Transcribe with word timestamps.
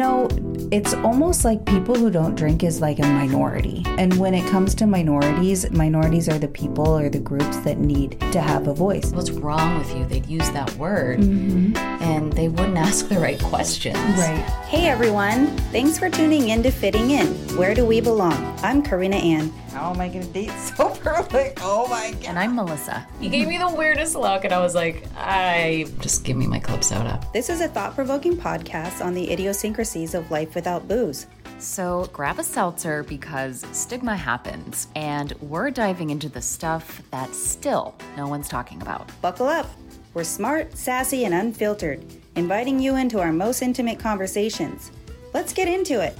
know, 0.00 0.28
it's 0.72 0.94
almost 0.94 1.44
like 1.44 1.64
people 1.66 1.94
who 1.94 2.10
don't 2.10 2.34
drink 2.34 2.64
is 2.64 2.80
like 2.80 2.98
a 2.98 3.06
minority. 3.06 3.82
And 3.98 4.18
when 4.18 4.32
it 4.32 4.48
comes 4.50 4.74
to 4.76 4.86
minorities, 4.86 5.70
minorities 5.70 6.26
are 6.26 6.38
the 6.38 6.48
people 6.48 6.96
or 6.96 7.10
the 7.10 7.20
groups 7.20 7.58
that 7.58 7.78
need 7.78 8.18
to 8.32 8.40
have 8.40 8.66
a 8.66 8.72
voice. 8.72 9.12
What's 9.12 9.30
wrong 9.30 9.78
with 9.78 9.94
you? 9.94 10.06
They'd 10.06 10.26
use 10.26 10.50
that 10.52 10.74
word 10.76 11.20
mm-hmm. 11.20 11.76
and 12.02 12.32
they 12.32 12.48
wouldn't 12.48 12.78
ask 12.78 13.08
the 13.08 13.18
right 13.18 13.40
questions. 13.42 13.96
Right. 13.96 14.42
Hey 14.66 14.88
everyone, 14.88 15.48
thanks 15.70 15.98
for 15.98 16.08
tuning 16.08 16.48
in 16.48 16.62
to 16.62 16.70
Fitting 16.70 17.10
In. 17.10 17.26
Where 17.58 17.74
do 17.74 17.84
we 17.84 18.00
belong? 18.00 18.58
I'm 18.62 18.82
Karina 18.82 19.16
Ann. 19.16 19.52
How 19.72 19.92
am 19.92 20.00
I 20.00 20.08
going 20.08 20.26
to 20.26 20.32
date 20.32 20.50
sober? 20.76 21.24
Like, 21.32 21.58
oh 21.62 21.86
my 21.88 22.10
God. 22.10 22.24
And 22.24 22.38
I'm 22.38 22.56
Melissa. 22.56 23.06
He 23.20 23.28
gave 23.28 23.46
me 23.46 23.56
the 23.56 23.70
weirdest 23.70 24.16
look, 24.16 24.44
and 24.44 24.52
I 24.52 24.58
was 24.58 24.74
like, 24.74 25.04
I 25.16 25.86
just 26.00 26.24
give 26.24 26.36
me 26.36 26.46
my 26.46 26.58
club 26.58 26.82
soda. 26.82 27.20
This 27.32 27.48
is 27.48 27.60
a 27.60 27.68
thought 27.68 27.94
provoking 27.94 28.36
podcast 28.36 29.04
on 29.04 29.14
the 29.14 29.30
idiosyncrasies 29.30 30.14
of 30.14 30.28
life 30.30 30.56
without 30.56 30.88
booze. 30.88 31.28
So 31.60 32.08
grab 32.12 32.40
a 32.40 32.42
seltzer 32.42 33.04
because 33.04 33.64
stigma 33.70 34.16
happens, 34.16 34.88
and 34.96 35.32
we're 35.40 35.70
diving 35.70 36.10
into 36.10 36.28
the 36.28 36.42
stuff 36.42 37.02
that 37.12 37.32
still 37.34 37.94
no 38.16 38.26
one's 38.26 38.48
talking 38.48 38.82
about. 38.82 39.08
Buckle 39.20 39.46
up. 39.46 39.70
We're 40.14 40.24
smart, 40.24 40.76
sassy, 40.76 41.26
and 41.26 41.34
unfiltered, 41.34 42.04
inviting 42.34 42.80
you 42.80 42.96
into 42.96 43.20
our 43.20 43.30
most 43.30 43.62
intimate 43.62 44.00
conversations. 44.00 44.90
Let's 45.32 45.52
get 45.52 45.68
into 45.68 46.00
it. 46.00 46.18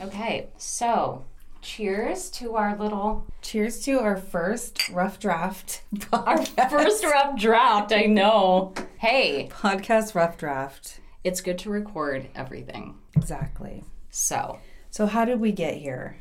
Okay, 0.00 0.48
so 0.56 1.26
cheers 1.62 2.30
to 2.30 2.56
our 2.56 2.76
little 2.76 3.26
Cheers 3.42 3.82
to 3.84 3.98
our 4.00 4.16
first 4.16 4.88
rough 4.90 5.18
draft. 5.18 5.82
our 6.12 6.44
first 6.44 7.04
rough 7.04 7.38
draft. 7.38 7.92
I 7.92 8.02
know. 8.02 8.74
Hey, 8.98 9.48
podcast 9.50 10.14
rough 10.14 10.36
draft. 10.36 11.00
it's 11.24 11.40
good 11.40 11.58
to 11.60 11.70
record 11.70 12.28
everything. 12.34 12.96
Exactly. 13.16 13.84
So, 14.10 14.58
So, 14.90 15.06
how 15.06 15.24
did 15.24 15.40
we 15.40 15.52
get 15.52 15.74
here? 15.76 16.16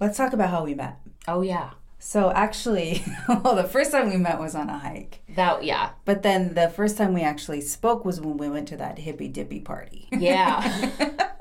Let's 0.00 0.16
talk 0.16 0.32
about 0.32 0.50
how 0.50 0.64
we 0.64 0.74
met. 0.74 0.98
oh 1.28 1.42
yeah, 1.42 1.70
So, 1.98 2.30
actually, 2.32 3.04
well, 3.28 3.54
the 3.56 3.64
first 3.64 3.92
time 3.92 4.10
we 4.10 4.16
met 4.16 4.38
was 4.40 4.54
on 4.54 4.68
a 4.68 4.78
hike. 4.78 5.20
that 5.36 5.62
yeah, 5.64 5.90
But 6.04 6.22
then 6.22 6.54
the 6.54 6.68
first 6.68 6.96
time 6.98 7.14
we 7.14 7.22
actually 7.22 7.60
spoke 7.60 8.04
was 8.04 8.20
when 8.20 8.36
we 8.36 8.48
went 8.48 8.68
to 8.68 8.76
that 8.78 8.98
hippy 8.98 9.28
dippy 9.28 9.60
party. 9.60 10.08
yeah. 10.12 10.90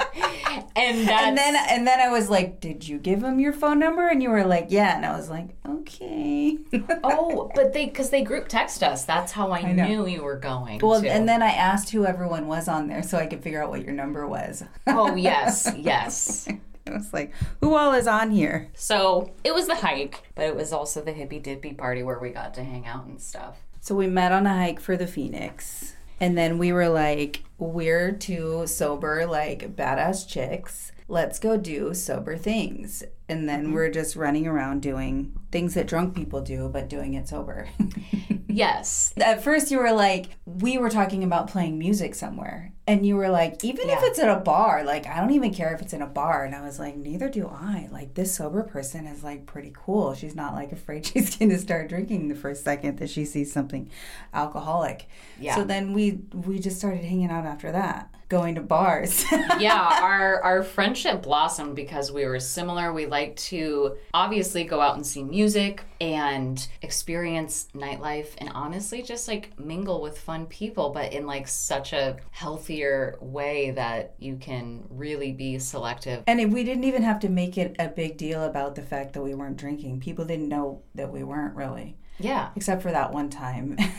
and 0.76 1.10
And 1.10 1.38
then 1.38 1.56
and 1.56 1.88
then 1.88 2.00
I 2.00 2.10
was 2.10 2.30
like, 2.30 2.60
"Did 2.60 2.88
you 2.88 2.98
give 2.98 3.24
him 3.24 3.40
your 3.40 3.54
phone 3.54 3.80
number?" 3.80 4.08
And 4.08 4.22
you 4.22 4.30
were 4.30 4.46
like, 4.46 4.68
"Yeah." 4.70 4.96
And 4.96 5.06
I 5.06 5.16
was 5.16 5.30
like, 5.30 5.50
"Okay." 5.68 6.58
oh, 7.04 7.52
but 7.56 7.74
they 7.74 7.86
because 7.86 8.10
they 8.10 8.24
group 8.24 8.48
text 8.48 8.84
us. 8.84 9.06
That's 9.06 9.32
how 9.32 9.52
I, 9.52 9.72
know. 9.72 9.88
knew 9.88 10.08
you 10.08 10.24
were 10.24 10.38
going. 10.38 10.80
well, 10.80 11.02
to. 11.02 11.10
and 11.10 11.28
then 11.28 11.42
I 11.42 11.52
asked 11.52 11.90
who 11.92 12.06
everyone 12.06 12.48
was 12.48 12.68
on 12.68 12.88
there 12.88 13.04
so 13.04 13.18
I 13.18 13.28
could 13.28 13.44
figure 13.44 13.64
out 13.64 13.70
what 13.70 13.84
your 13.84 13.94
number 13.94 14.28
was. 14.28 14.64
oh 14.88 15.16
yes, 15.16 15.72
yes. 15.78 16.48
It 16.84 16.94
was 16.94 17.14
like, 17.14 17.32
"Who 17.62 17.76
all 17.76 17.94
is 17.94 18.08
on 18.08 18.32
here?" 18.32 18.70
So 18.74 19.34
it 19.44 19.54
was 19.54 19.68
the 19.68 19.76
hike, 19.76 20.24
but 20.34 20.46
it 20.46 20.56
was 20.56 20.74
also 20.74 21.00
the 21.00 21.12
hippy 21.14 21.38
dippy 21.38 21.74
party 21.74 22.02
where 22.02 22.18
we 22.18 22.32
got 22.32 22.56
to 22.56 22.64
hang 22.64 22.88
out 22.88 23.06
and 23.06 23.22
stuff. 23.22 23.60
So 23.82 23.94
we 23.94 24.08
met 24.08 24.32
on 24.32 24.48
a 24.48 24.54
hike 24.54 24.80
for 24.80 24.98
the 24.98 25.06
Phoenix. 25.06 25.96
And 26.22 26.38
then 26.38 26.60
we 26.60 26.72
were 26.72 26.88
like, 26.88 27.44
we're 27.58 28.12
two 28.12 28.68
sober, 28.68 29.26
like 29.26 29.76
badass 29.76 30.28
chicks. 30.28 30.92
Let's 31.08 31.40
go 31.40 31.58
do 31.58 31.96
sober 31.96 32.38
things. 32.38 33.04
And 33.32 33.48
then 33.48 33.64
mm-hmm. 33.64 33.74
we're 33.74 33.90
just 33.90 34.16
running 34.16 34.46
around 34.46 34.82
doing 34.82 35.40
things 35.52 35.74
that 35.76 35.88
drunk 35.88 36.16
people 36.16 36.42
do, 36.42 36.70
but 36.70 36.90
doing 36.90 37.14
it 37.14 37.30
sober. 37.30 37.70
Yes, 38.52 39.14
At 39.18 39.44
first, 39.44 39.72
you 39.72 39.78
were 39.78 39.94
like, 39.94 40.38
we 40.46 40.78
were 40.78 40.90
talking 40.90 41.24
about 41.24 41.50
playing 41.50 41.80
music 41.80 42.16
somewhere. 42.16 42.74
And 42.88 43.06
you 43.06 43.16
were 43.16 43.30
like, 43.30 43.64
even 43.64 43.90
if 43.90 44.00
it's 44.02 44.20
at 44.20 44.28
a 44.28 44.42
bar, 44.42 44.84
like, 44.84 45.08
I 45.08 45.22
don't 45.22 45.32
even 45.32 45.54
care 45.54 45.74
if 45.74 45.82
it's 45.82 45.94
in 45.94 46.02
a 46.02 46.08
bar. 46.08 46.44
And 46.44 46.54
I 46.54 46.62
was 46.62 46.78
like, 46.78 46.98
neither 46.98 47.30
do 47.30 47.48
I. 47.48 47.88
Like, 47.92 48.16
this 48.16 48.36
sober 48.36 48.64
person 48.64 49.06
is 49.08 49.24
like 49.24 49.46
pretty 49.46 49.72
cool. 49.74 50.14
She's 50.14 50.36
not 50.36 50.54
like 50.54 50.72
afraid 50.72 51.06
she's 51.06 51.38
going 51.38 51.50
to 51.52 51.58
start 51.58 51.88
drinking 51.88 52.28
the 52.28 52.36
first 52.36 52.64
second 52.64 52.98
that 52.98 53.10
she 53.10 53.24
sees 53.24 53.54
something 53.54 53.90
alcoholic. 54.34 55.08
Yeah. 55.40 55.56
So 55.56 55.64
then 55.64 55.94
we 55.94 56.20
we 56.34 56.60
just 56.60 56.78
started 56.78 57.06
hanging 57.06 57.32
out 57.32 57.46
after 57.46 57.72
that, 57.72 58.14
going 58.28 58.56
to 58.56 58.62
bars. 58.62 59.24
yeah, 59.60 60.00
our 60.02 60.42
our 60.42 60.64
friendship 60.64 61.22
blossomed 61.22 61.76
because 61.76 62.12
we 62.12 62.26
were 62.26 62.40
similar. 62.40 62.92
We 62.92 63.06
like 63.06 63.21
to 63.38 63.96
obviously 64.14 64.64
go 64.64 64.82
out 64.82 64.96
and 64.96 65.06
see 65.06 65.24
music 65.24 65.84
and 66.00 66.68
experience 66.82 67.68
nightlife 67.76 68.30
and 68.40 68.50
honestly 68.54 69.02
just 69.02 69.28
like 69.28 69.58
mingle 69.60 70.02
with 70.02 70.18
fun 70.18 70.46
people, 70.48 70.90
but 70.90 71.14
in 71.14 71.26
like 71.26 71.48
such 71.48 71.94
a 71.94 72.18
healthier 72.32 73.18
way 73.22 73.72
that 73.72 74.16
you 74.20 74.36
can 74.38 74.84
really 74.90 75.32
be 75.32 75.60
selective. 75.60 76.24
and 76.28 76.52
we 76.54 76.64
didn't 76.64 76.84
even 76.84 77.04
have 77.04 77.20
to 77.20 77.30
make 77.30 77.58
it 77.58 77.76
a 77.80 77.88
big 77.88 78.18
deal 78.18 78.44
about 78.44 78.76
the 78.76 78.82
fact 78.82 79.14
that 79.14 79.22
we 79.22 79.34
weren't 79.34 79.58
drinking. 79.58 80.00
People 80.00 80.26
didn't 80.26 80.50
know 80.50 80.82
that 80.96 81.12
we 81.12 81.24
weren't 81.24 81.56
really. 81.56 81.98
Yeah. 82.20 82.50
Except 82.56 82.82
for 82.84 82.92
that 82.92 83.12
one 83.12 83.30
time. 83.30 83.78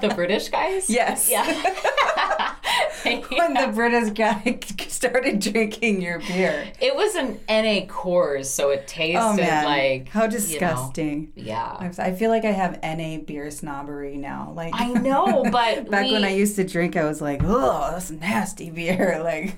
The 0.00 0.12
British 0.14 0.48
guys? 0.48 0.88
yes. 0.88 1.28
Yeah. 1.30 1.44
when 3.04 3.54
the 3.54 3.70
British 3.74 4.10
guy 4.10 4.58
started 4.98 5.38
drinking 5.52 6.02
your 6.02 6.18
beer. 6.18 6.66
It 6.80 6.94
was 6.94 7.14
an 7.14 7.38
NA 7.48 7.86
Coors, 7.86 8.46
so 8.46 8.70
it 8.70 8.86
tasted 8.88 9.18
Oh 9.20 9.36
like 9.64 10.08
how 10.08 10.22
you 10.22 10.26
know, 10.28 10.32
disgusting! 10.32 11.32
yeah. 11.36 11.92
I 11.98 12.12
feel 12.12 12.30
like 12.30 12.44
I 12.44 12.50
have 12.50 12.82
NA 12.82 13.18
beer 13.18 13.50
snobbery 13.50 14.16
now. 14.16 14.52
Like 14.54 14.74
I 14.74 14.92
know, 14.92 15.44
but 15.52 15.88
back 15.88 16.10
when 16.10 16.24
I 16.24 16.34
used 16.34 16.56
to 16.56 16.64
drink, 16.64 16.96
I 16.96 17.04
was 17.04 17.20
like, 17.20 17.42
"Oh, 17.44 17.90
that's 17.92 18.10
nasty 18.10 18.70
beer." 18.70 19.22
Like, 19.28 19.56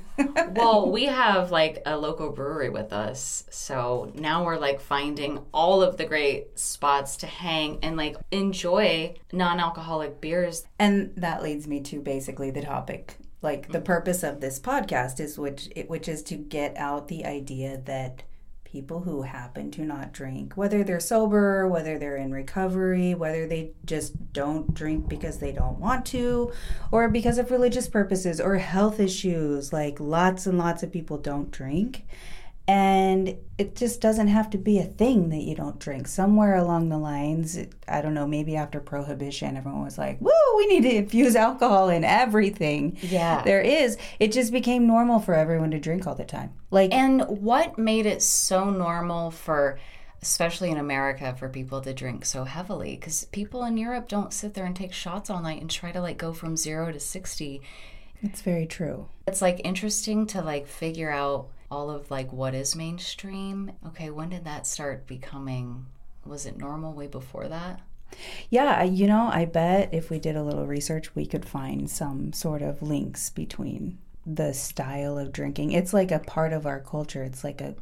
well, 0.56 0.90
we 0.90 1.06
have 1.06 1.50
like 1.50 1.82
a 1.86 1.96
local 1.96 2.30
brewery 2.30 2.68
with 2.70 2.92
us. 2.92 3.44
So 3.50 4.10
now 4.14 4.44
we're 4.44 4.58
like 4.58 4.80
finding 4.80 5.38
all 5.52 5.82
of 5.82 5.96
the 5.96 6.04
great 6.04 6.58
spots 6.58 7.16
to 7.18 7.26
hang 7.26 7.78
and 7.82 7.96
like 7.96 8.16
enjoy 8.30 9.14
non 9.32 9.60
alcoholic 9.60 10.20
beers. 10.20 10.64
and 10.78 11.12
that 11.16 11.42
leads 11.42 11.66
me 11.66 11.80
to 11.82 12.00
basically 12.00 12.50
the 12.50 12.62
topic. 12.62 13.16
Like 13.42 13.72
the 13.72 13.80
mm. 13.80 13.84
purpose 13.84 14.22
of 14.22 14.40
this 14.40 14.58
podcast 14.58 15.20
is 15.20 15.38
which 15.38 15.68
which 15.86 16.08
is 16.08 16.22
to 16.24 16.36
get 16.36 16.76
out 16.76 17.08
the 17.08 17.24
idea 17.24 17.80
that 17.86 18.22
people 18.70 19.00
who 19.00 19.22
happen 19.22 19.70
to 19.72 19.82
not 19.82 20.12
drink, 20.12 20.52
whether 20.56 20.84
they're 20.84 21.00
sober, 21.00 21.66
whether 21.66 21.98
they're 21.98 22.16
in 22.16 22.32
recovery, 22.32 23.14
whether 23.14 23.46
they 23.46 23.72
just 23.84 24.32
don't 24.32 24.72
drink 24.74 25.08
because 25.08 25.38
they 25.38 25.50
don't 25.50 25.80
want 25.80 26.06
to, 26.06 26.52
or 26.92 27.08
because 27.08 27.38
of 27.38 27.50
religious 27.50 27.88
purposes 27.88 28.40
or 28.40 28.56
health 28.56 29.00
issues, 29.00 29.72
like 29.72 29.98
lots 29.98 30.46
and 30.46 30.56
lots 30.56 30.82
of 30.82 30.92
people 30.92 31.18
don't 31.18 31.50
drink. 31.50 32.04
And 32.70 33.36
it 33.58 33.74
just 33.74 34.00
doesn't 34.00 34.28
have 34.28 34.48
to 34.50 34.58
be 34.58 34.78
a 34.78 34.84
thing 34.84 35.30
that 35.30 35.42
you 35.42 35.56
don't 35.56 35.80
drink. 35.80 36.06
Somewhere 36.06 36.54
along 36.54 36.88
the 36.88 36.98
lines, 36.98 37.58
I 37.88 38.00
don't 38.00 38.14
know, 38.14 38.28
maybe 38.28 38.54
after 38.54 38.78
prohibition, 38.78 39.56
everyone 39.56 39.82
was 39.82 39.98
like, 39.98 40.20
woo, 40.20 40.30
we 40.56 40.68
need 40.68 40.82
to 40.88 40.94
infuse 40.94 41.34
alcohol 41.34 41.88
in 41.88 42.04
everything. 42.04 42.96
Yeah. 43.02 43.42
There 43.42 43.60
is. 43.60 43.98
It 44.20 44.30
just 44.30 44.52
became 44.52 44.86
normal 44.86 45.18
for 45.18 45.34
everyone 45.34 45.72
to 45.72 45.80
drink 45.80 46.06
all 46.06 46.14
the 46.14 46.24
time. 46.24 46.52
Like, 46.70 46.94
And 46.94 47.22
what 47.26 47.76
made 47.76 48.06
it 48.06 48.22
so 48.22 48.70
normal 48.70 49.32
for, 49.32 49.80
especially 50.22 50.70
in 50.70 50.76
America, 50.76 51.34
for 51.36 51.48
people 51.48 51.80
to 51.80 51.92
drink 51.92 52.24
so 52.24 52.44
heavily? 52.44 52.94
Because 52.94 53.24
people 53.32 53.64
in 53.64 53.76
Europe 53.78 54.06
don't 54.06 54.32
sit 54.32 54.54
there 54.54 54.64
and 54.64 54.76
take 54.76 54.92
shots 54.92 55.28
all 55.28 55.42
night 55.42 55.60
and 55.60 55.68
try 55.68 55.90
to 55.90 56.00
like 56.00 56.18
go 56.18 56.32
from 56.32 56.56
zero 56.56 56.92
to 56.92 57.00
60. 57.00 57.62
it's 58.22 58.42
very 58.42 58.66
true. 58.66 59.08
It's 59.26 59.42
like 59.42 59.60
interesting 59.64 60.24
to 60.28 60.40
like 60.40 60.68
figure 60.68 61.10
out 61.10 61.48
all 61.70 61.90
of 61.90 62.10
like 62.10 62.32
what 62.32 62.54
is 62.54 62.74
mainstream. 62.74 63.72
Okay, 63.86 64.10
when 64.10 64.30
did 64.30 64.44
that 64.44 64.66
start 64.66 65.06
becoming? 65.06 65.86
Was 66.24 66.46
it 66.46 66.58
normal 66.58 66.92
way 66.92 67.06
before 67.06 67.48
that? 67.48 67.80
Yeah, 68.50 68.82
you 68.82 69.06
know, 69.06 69.30
I 69.32 69.44
bet 69.44 69.94
if 69.94 70.10
we 70.10 70.18
did 70.18 70.36
a 70.36 70.42
little 70.42 70.66
research, 70.66 71.14
we 71.14 71.26
could 71.26 71.44
find 71.44 71.88
some 71.88 72.32
sort 72.32 72.60
of 72.62 72.82
links 72.82 73.30
between 73.30 73.98
the 74.26 74.52
style 74.52 75.18
of 75.18 75.32
drinking. 75.32 75.72
It's 75.72 75.94
like 75.94 76.10
a 76.10 76.18
part 76.18 76.52
of 76.52 76.66
our 76.66 76.80
culture. 76.80 77.22
It's 77.22 77.44
like 77.44 77.60
a 77.60 77.74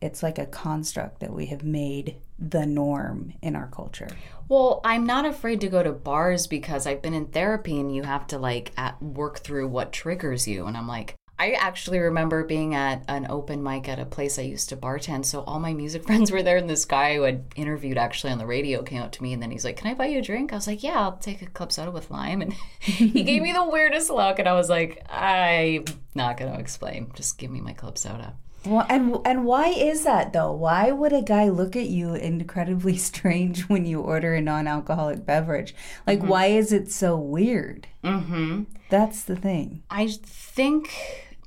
it's 0.00 0.22
like 0.22 0.38
a 0.38 0.46
construct 0.46 1.20
that 1.20 1.32
we 1.32 1.46
have 1.46 1.64
made 1.64 2.16
the 2.38 2.66
norm 2.66 3.32
in 3.40 3.56
our 3.56 3.68
culture. 3.68 4.08
Well, 4.48 4.82
I'm 4.84 5.06
not 5.06 5.24
afraid 5.24 5.62
to 5.62 5.68
go 5.68 5.82
to 5.82 5.92
bars 5.92 6.46
because 6.46 6.86
I've 6.86 7.00
been 7.00 7.14
in 7.14 7.26
therapy 7.26 7.80
and 7.80 7.94
you 7.94 8.02
have 8.02 8.26
to 8.26 8.38
like 8.38 8.72
at, 8.76 9.02
work 9.02 9.38
through 9.38 9.68
what 9.68 9.92
triggers 9.92 10.46
you. 10.46 10.66
And 10.66 10.76
I'm 10.76 10.86
like, 10.88 11.14
I 11.44 11.52
actually 11.58 11.98
remember 11.98 12.42
being 12.42 12.74
at 12.74 13.04
an 13.06 13.26
open 13.28 13.62
mic 13.62 13.86
at 13.86 13.98
a 13.98 14.06
place 14.06 14.38
I 14.38 14.42
used 14.42 14.70
to 14.70 14.78
bartend. 14.78 15.26
So 15.26 15.42
all 15.42 15.60
my 15.60 15.74
music 15.74 16.04
friends 16.06 16.30
were 16.30 16.42
there, 16.42 16.56
and 16.56 16.70
this 16.70 16.86
guy 16.86 17.16
who 17.16 17.22
had 17.22 17.44
interviewed 17.54 17.98
actually 17.98 18.32
on 18.32 18.38
the 18.38 18.46
radio 18.46 18.82
came 18.82 19.02
up 19.02 19.12
to 19.12 19.22
me, 19.22 19.34
and 19.34 19.42
then 19.42 19.50
he's 19.50 19.64
like, 19.64 19.76
"Can 19.76 19.90
I 19.90 19.94
buy 19.94 20.06
you 20.06 20.20
a 20.20 20.22
drink?" 20.22 20.52
I 20.52 20.56
was 20.56 20.66
like, 20.66 20.82
"Yeah, 20.82 20.98
I'll 21.00 21.18
take 21.18 21.42
a 21.42 21.46
club 21.46 21.70
soda 21.70 21.90
with 21.90 22.10
lime." 22.10 22.40
And 22.40 22.52
he 22.80 23.22
gave 23.22 23.42
me 23.42 23.52
the 23.52 23.68
weirdest 23.68 24.08
look, 24.08 24.38
and 24.38 24.48
I 24.48 24.54
was 24.54 24.70
like, 24.70 25.04
"I'm 25.10 25.84
not 26.14 26.38
going 26.38 26.52
to 26.52 26.58
explain. 26.58 27.12
Just 27.14 27.36
give 27.36 27.50
me 27.50 27.60
my 27.60 27.74
club 27.74 27.98
soda." 27.98 28.34
Well, 28.64 28.86
and 28.88 29.18
and 29.26 29.44
why 29.44 29.68
is 29.68 30.04
that 30.04 30.32
though? 30.32 30.52
Why 30.52 30.90
would 30.90 31.12
a 31.12 31.20
guy 31.20 31.50
look 31.50 31.76
at 31.76 31.90
you 31.90 32.14
incredibly 32.14 32.96
strange 33.10 33.68
when 33.68 33.84
you 33.84 34.00
order 34.00 34.34
a 34.34 34.40
non-alcoholic 34.40 35.26
beverage? 35.26 35.74
Like, 36.06 36.22
why 36.22 36.46
is 36.46 36.72
it 36.72 36.90
so 36.90 37.18
weird? 37.18 37.86
Mm-hmm. 38.02 38.62
That's 38.88 39.24
the 39.24 39.36
thing. 39.36 39.82
I 39.90 40.08
think 40.08 40.90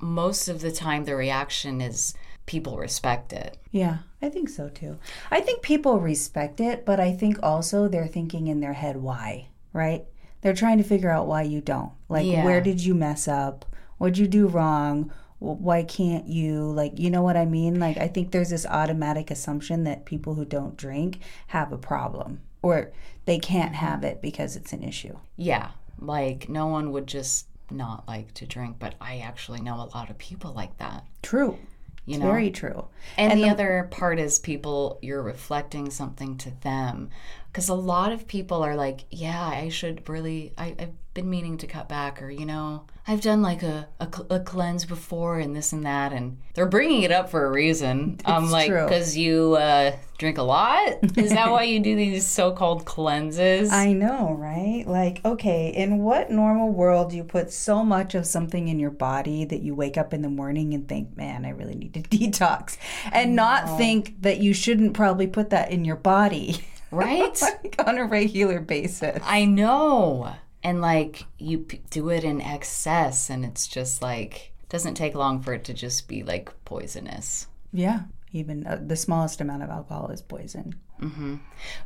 most 0.00 0.48
of 0.48 0.60
the 0.60 0.70
time 0.72 1.04
the 1.04 1.16
reaction 1.16 1.80
is 1.80 2.14
people 2.46 2.78
respect 2.78 3.32
it. 3.32 3.58
Yeah, 3.70 3.98
I 4.22 4.28
think 4.30 4.48
so 4.48 4.68
too. 4.68 4.98
I 5.30 5.40
think 5.40 5.62
people 5.62 6.00
respect 6.00 6.60
it, 6.60 6.86
but 6.86 6.98
I 7.00 7.12
think 7.12 7.38
also 7.42 7.88
they're 7.88 8.06
thinking 8.06 8.48
in 8.48 8.60
their 8.60 8.72
head 8.72 8.96
why, 8.96 9.48
right? 9.72 10.04
They're 10.40 10.54
trying 10.54 10.78
to 10.78 10.84
figure 10.84 11.10
out 11.10 11.26
why 11.26 11.42
you 11.42 11.60
don't. 11.60 11.92
Like, 12.08 12.26
Yeah. 12.26 12.44
where 12.44 12.60
did 12.60 12.84
you 12.84 12.94
mess 12.94 13.28
up? 13.28 13.66
What'd 13.98 14.18
you 14.18 14.28
do 14.28 14.46
wrong? 14.46 15.10
Why 15.40 15.82
can't 15.82 16.26
you? 16.26 16.70
Like, 16.70 16.98
you 16.98 17.10
know 17.10 17.22
what 17.22 17.36
I 17.36 17.44
mean? 17.44 17.78
Like, 17.78 17.96
I 17.98 18.08
think 18.08 18.30
there's 18.30 18.50
this 18.50 18.66
automatic 18.66 19.30
assumption 19.30 19.84
that 19.84 20.04
people 20.04 20.34
who 20.34 20.44
don't 20.44 20.76
drink 20.76 21.20
have 21.48 21.72
a 21.72 21.78
problem 21.78 22.40
or 22.62 22.92
they 23.24 23.38
can't 23.38 23.74
have 23.74 24.04
it 24.04 24.22
because 24.22 24.56
it's 24.56 24.72
an 24.72 24.82
issue. 24.82 25.16
Yeah, 25.36 25.70
like 26.00 26.48
no 26.48 26.66
one 26.68 26.92
would 26.92 27.06
just 27.06 27.47
not 27.70 28.06
like 28.08 28.32
to 28.34 28.46
drink, 28.46 28.76
but 28.78 28.94
I 29.00 29.18
actually 29.18 29.60
know 29.60 29.76
a 29.76 29.90
lot 29.96 30.10
of 30.10 30.18
people 30.18 30.52
like 30.52 30.76
that. 30.78 31.04
True. 31.22 31.58
You 32.06 32.14
It's 32.14 32.22
know, 32.22 32.30
very 32.30 32.50
true. 32.50 32.86
and, 33.18 33.38
the, 33.38 33.50
other 33.50 33.86
part 33.90 34.18
is 34.18 34.38
people 34.38 34.98
you're 35.02 35.22
reflecting 35.22 35.90
something 35.90 36.38
to 36.38 36.50
them 36.62 37.10
because 37.52 37.68
a 37.68 37.74
lot 37.74 38.12
of 38.12 38.26
people 38.26 38.62
are 38.62 38.76
like 38.76 39.04
yeah 39.10 39.46
i 39.46 39.68
should 39.68 40.08
really 40.08 40.52
I, 40.56 40.74
i've 40.78 41.14
been 41.14 41.28
meaning 41.28 41.58
to 41.58 41.66
cut 41.66 41.88
back 41.88 42.22
or 42.22 42.30
you 42.30 42.46
know 42.46 42.86
i've 43.06 43.20
done 43.20 43.42
like 43.42 43.62
a, 43.62 43.88
a, 44.00 44.08
a 44.30 44.40
cleanse 44.40 44.84
before 44.84 45.38
and 45.38 45.54
this 45.56 45.72
and 45.72 45.84
that 45.84 46.12
and 46.12 46.38
they're 46.58 46.66
bringing 46.66 47.02
it 47.02 47.12
up 47.12 47.30
for 47.30 47.46
a 47.46 47.50
reason. 47.52 48.18
I'm 48.24 48.50
like 48.50 48.68
because 48.68 49.16
you 49.16 49.54
uh, 49.54 49.92
drink 50.18 50.38
a 50.38 50.42
lot? 50.42 50.98
Is 51.16 51.30
that 51.30 51.52
why 51.52 51.62
you 51.62 51.78
do 51.78 51.94
these 51.94 52.26
so-called 52.26 52.84
cleanses? 52.84 53.70
I 53.70 53.92
know, 53.92 54.34
right? 54.36 54.82
Like, 54.84 55.24
okay, 55.24 55.68
in 55.68 55.98
what 55.98 56.32
normal 56.32 56.72
world 56.72 57.10
do 57.10 57.16
you 57.16 57.22
put 57.22 57.52
so 57.52 57.84
much 57.84 58.16
of 58.16 58.26
something 58.26 58.66
in 58.66 58.80
your 58.80 58.90
body 58.90 59.44
that 59.44 59.62
you 59.62 59.76
wake 59.76 59.96
up 59.96 60.12
in 60.12 60.22
the 60.22 60.28
morning 60.28 60.74
and 60.74 60.88
think, 60.88 61.16
man, 61.16 61.44
I 61.44 61.50
really 61.50 61.76
need 61.76 61.94
to 61.94 62.02
detox? 62.02 62.76
And 63.12 63.36
not 63.36 63.78
think 63.78 64.20
that 64.22 64.38
you 64.38 64.52
shouldn't 64.52 64.94
probably 64.94 65.28
put 65.28 65.50
that 65.50 65.70
in 65.70 65.84
your 65.84 65.94
body 65.94 66.64
right 66.90 67.40
like 67.42 67.76
on 67.86 67.98
a 67.98 68.04
regular 68.04 68.60
basis. 68.60 69.20
I 69.24 69.44
know. 69.44 70.34
And 70.62 70.80
like 70.80 71.24
you 71.38 71.58
p- 71.58 71.80
do 71.90 72.08
it 72.10 72.24
in 72.24 72.40
excess, 72.40 73.30
and 73.30 73.44
it's 73.44 73.66
just 73.66 74.02
like 74.02 74.52
doesn't 74.68 74.94
take 74.94 75.14
long 75.14 75.40
for 75.40 75.54
it 75.54 75.64
to 75.64 75.74
just 75.74 76.08
be 76.08 76.22
like 76.22 76.52
poisonous. 76.64 77.46
Yeah, 77.72 78.00
even 78.32 78.66
uh, 78.66 78.80
the 78.84 78.96
smallest 78.96 79.40
amount 79.40 79.62
of 79.62 79.70
alcohol 79.70 80.10
is 80.10 80.20
poison. 80.22 80.74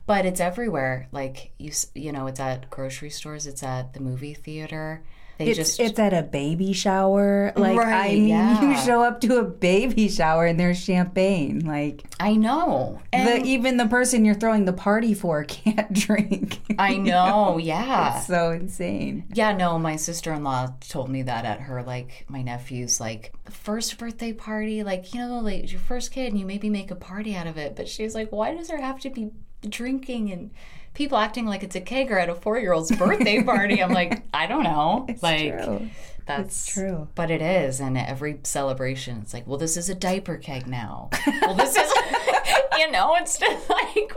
But 0.06 0.24
it's 0.24 0.40
everywhere. 0.40 1.08
Like 1.12 1.52
you, 1.58 1.72
you 1.94 2.12
know, 2.12 2.26
it's 2.26 2.40
at 2.40 2.70
grocery 2.70 3.10
stores. 3.10 3.46
It's 3.46 3.62
at 3.62 3.92
the 3.92 4.00
movie 4.00 4.34
theater. 4.34 5.04
They 5.44 5.50
It's, 5.50 5.58
just 5.58 5.80
it's 5.80 5.98
at 5.98 6.12
a 6.12 6.22
baby 6.22 6.72
shower. 6.72 7.52
Like, 7.56 7.78
I 7.78 8.08
mean, 8.08 8.28
yeah. 8.28 8.62
you 8.62 8.76
show 8.78 9.02
up 9.02 9.20
to 9.22 9.38
a 9.38 9.42
baby 9.42 10.08
shower 10.08 10.46
and 10.46 10.58
there's 10.58 10.78
champagne. 10.78 11.60
Like, 11.60 12.04
I 12.20 12.34
know. 12.36 13.00
And 13.12 13.44
the, 13.44 13.48
even 13.48 13.76
the 13.76 13.86
person 13.86 14.24
you're 14.24 14.34
throwing 14.34 14.64
the 14.64 14.72
party 14.72 15.14
for 15.14 15.44
can't 15.48 15.92
drink. 15.92 16.60
I 16.78 16.96
know. 16.96 17.58
Yeah. 17.58 18.20
so 18.20 18.50
insane. 18.50 19.24
Yeah, 19.34 19.52
no, 19.56 19.78
my 19.78 19.96
sister 19.96 20.32
in 20.32 20.44
law 20.44 20.74
told 20.88 21.10
me 21.10 21.22
that 21.22 21.44
at 21.44 21.60
her, 21.62 21.82
like, 21.82 22.24
my 22.28 22.42
nephew's, 22.42 23.00
like, 23.00 23.32
first 23.50 23.98
birthday 23.98 24.32
party, 24.32 24.82
like, 24.82 25.12
you 25.12 25.20
know, 25.20 25.40
like, 25.40 25.70
your 25.70 25.80
first 25.80 26.12
kid, 26.12 26.30
and 26.32 26.38
you 26.38 26.46
maybe 26.46 26.70
make 26.70 26.90
a 26.90 26.96
party 26.96 27.34
out 27.34 27.46
of 27.46 27.56
it. 27.56 27.74
But 27.74 27.88
she's 27.88 28.14
like, 28.14 28.30
why 28.30 28.54
does 28.54 28.68
there 28.68 28.80
have 28.80 29.00
to 29.00 29.10
be 29.10 29.30
drinking 29.68 30.32
and 30.32 30.50
people 30.94 31.18
acting 31.18 31.46
like 31.46 31.62
it's 31.62 31.76
a 31.76 31.80
kegger 31.80 32.20
at 32.20 32.28
a 32.28 32.34
four 32.34 32.58
year 32.58 32.72
old's 32.72 32.94
birthday 32.94 33.42
party? 33.42 33.82
I'm 33.82 33.92
like, 33.92 34.22
I 34.34 34.46
don't 34.46 34.64
know. 34.64 35.06
like, 35.22 35.64
true. 35.64 35.90
that's 36.26 36.66
true. 36.66 37.08
But 37.14 37.30
it 37.30 37.42
is. 37.42 37.80
And 37.80 37.96
every 37.96 38.40
celebration, 38.44 39.18
it's 39.22 39.34
like, 39.34 39.46
well, 39.46 39.58
this 39.58 39.76
is 39.76 39.88
a 39.88 39.94
diaper 39.94 40.36
keg 40.36 40.66
now. 40.66 41.10
well, 41.42 41.54
this 41.54 41.76
is. 41.76 41.92
You 42.78 42.90
know, 42.90 43.14
it's 43.14 43.38
just 43.38 43.70
like, 43.70 44.12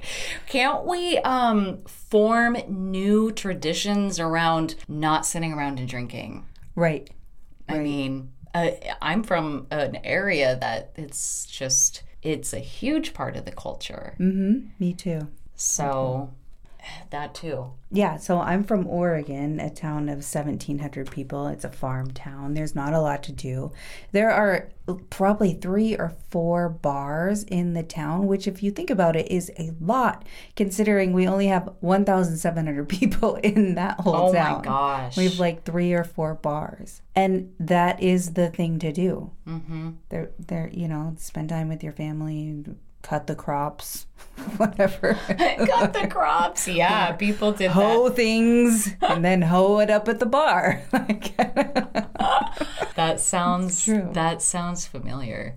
can't 0.48 0.86
we 0.86 1.20
um, 1.20 1.84
form 1.86 2.58
new 2.68 3.32
traditions 3.32 4.20
around 4.20 4.76
not 4.88 5.26
sitting 5.26 5.54
around 5.54 5.78
and 5.78 5.88
drinking? 5.88 6.46
Right. 6.74 7.08
I 7.70 7.78
mean, 7.78 8.32
uh, 8.56 8.72
I'm 9.04 9.22
from 9.22 9.68
an 9.70 9.98
area 10.04 10.58
that 10.62 10.94
it's 10.96 11.46
just, 11.46 12.04
it's 12.24 12.54
a 12.54 12.60
huge 12.60 13.14
part 13.14 13.36
of 13.36 13.46
the 13.46 13.52
culture. 13.52 14.16
Mm-hmm. 14.20 14.70
Me 14.80 14.94
too. 14.94 15.28
So 15.56 16.34
that 17.12 17.34
too. 17.36 17.72
Yeah, 17.92 18.18
so 18.18 18.40
I'm 18.40 18.64
from 18.64 18.88
Oregon, 18.88 19.60
a 19.60 19.70
town 19.70 20.10
of 20.10 20.18
1,700 20.18 21.10
people. 21.10 21.48
It's 21.48 21.64
a 21.64 21.70
farm 21.70 22.12
town. 22.12 22.54
There's 22.54 22.76
not 22.76 22.94
a 22.94 23.00
lot 23.00 23.24
to 23.24 23.32
do. 23.32 23.72
There 24.12 24.32
are 24.32 24.70
probably 25.10 25.54
three 25.54 25.96
or 25.96 26.14
four 26.30 26.68
bars 26.70 27.44
in 27.44 27.74
the 27.74 27.84
town, 27.84 28.28
which, 28.28 28.48
if 28.48 28.62
you 28.62 28.72
think 28.72 28.90
about 28.90 29.16
it, 29.16 29.32
is 29.32 29.50
a 29.58 29.72
lot 29.80 30.26
considering 30.56 31.14
we 31.14 31.28
only 31.28 31.48
have 31.48 31.74
1,700 31.80 32.90
people 32.90 33.36
in 33.38 33.76
that 33.76 34.00
whole 34.02 34.16
Oh 34.30 34.34
town. 34.34 34.58
my 34.60 34.64
gosh. 34.64 35.18
We 35.18 35.26
have 35.26 35.40
like 35.40 35.64
three 35.64 35.94
or 35.94 36.04
four 36.04 36.36
bars. 36.36 37.02
And 37.16 37.54
that 37.60 38.02
is 38.04 38.34
the 38.34 38.50
thing 38.50 38.78
to 38.80 38.92
do. 38.92 39.32
mm-hmm. 39.48 39.92
They're, 40.10 40.32
they're, 40.38 40.70
you 40.74 40.88
know, 40.90 41.16
spend 41.18 41.50
time 41.50 41.70
with 41.70 41.82
your 41.84 41.94
family, 41.94 42.66
cut 43.06 43.28
the 43.28 43.36
crops, 43.36 44.08
whatever. 44.58 45.14
cut 45.28 45.94
the 45.94 46.08
crops. 46.10 46.68
Yeah, 46.68 47.12
people 47.12 47.52
did 47.52 47.70
that. 47.70 47.74
hoe 47.74 48.10
things 48.10 48.96
and 49.02 49.24
then 49.24 49.44
hoe 49.44 49.78
it 49.80 49.92
up 49.92 50.10
at 50.10 50.20
the 50.20 50.26
bar. 50.26 50.82
That 52.96 53.20
sounds 53.20 53.86
that 53.86 54.42
sounds 54.42 54.88
familiar. 54.88 55.56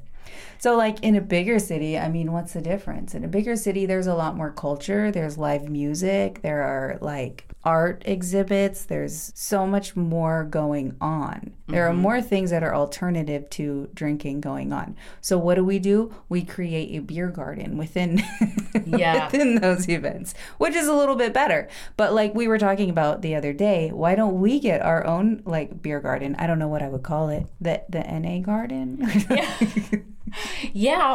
So, 0.58 0.76
like 0.76 1.02
in 1.02 1.14
a 1.14 1.20
bigger 1.20 1.58
city, 1.58 1.96
I 1.96 2.08
mean, 2.08 2.32
what's 2.32 2.52
the 2.52 2.60
difference? 2.60 3.14
In 3.14 3.25
a 3.25 3.28
bigger 3.28 3.55
city, 3.56 3.87
there's 3.87 4.08
a 4.08 4.14
lot 4.14 4.37
more 4.37 4.50
culture. 4.50 5.10
There's 5.10 5.38
live 5.38 5.69
music. 5.69 6.43
There 6.43 6.62
are 6.62 6.99
like 7.00 7.49
art 7.64 8.02
exhibits. 8.06 8.84
There's 8.84 9.32
so 9.34 9.66
much 9.66 9.94
more 9.94 10.44
going 10.44 10.96
on. 11.00 11.52
There 11.69 11.87
are 11.87 11.93
mm-hmm. 11.93 12.00
more 12.00 12.22
things 12.22 12.50
that 12.50 12.62
are 12.62 12.75
alternative 12.75 13.49
to 13.50 13.90
drinking 13.94 14.40
going 14.40 14.72
on. 14.72 14.96
So, 15.20 15.38
what 15.38 15.56
do 15.56 15.64
we 15.64 15.78
do? 15.78 16.14
We 16.28 16.43
create 16.43 16.96
a 16.96 17.02
beer 17.02 17.28
garden 17.28 17.76
within 17.76 18.22
Yeah. 18.87 19.26
within 19.26 19.56
those 19.56 19.88
events, 19.88 20.34
which 20.56 20.75
is 20.75 20.88
a 20.88 20.94
little 20.94 21.16
bit 21.16 21.32
better. 21.32 21.69
But 21.96 22.14
like 22.14 22.34
we 22.34 22.49
were 22.49 22.58
talking 22.58 22.90
about 22.90 23.22
the 23.22 23.34
other 23.34 23.52
day, 23.52 23.90
why 23.93 24.14
don't 24.14 24.40
we 24.40 24.58
get 24.61 24.82
our 24.82 25.06
own 25.06 25.43
like 25.44 25.82
beer 25.82 26.00
garden? 26.00 26.35
I 26.38 26.47
don't 26.47 26.59
know 26.59 26.68
what 26.68 26.82
I 26.82 26.88
would 26.88 27.02
call 27.02 27.28
it. 27.28 27.47
The 27.61 27.82
the 27.88 28.00
NA 28.00 28.40
garden? 28.40 29.06
Yeah, 29.30 29.56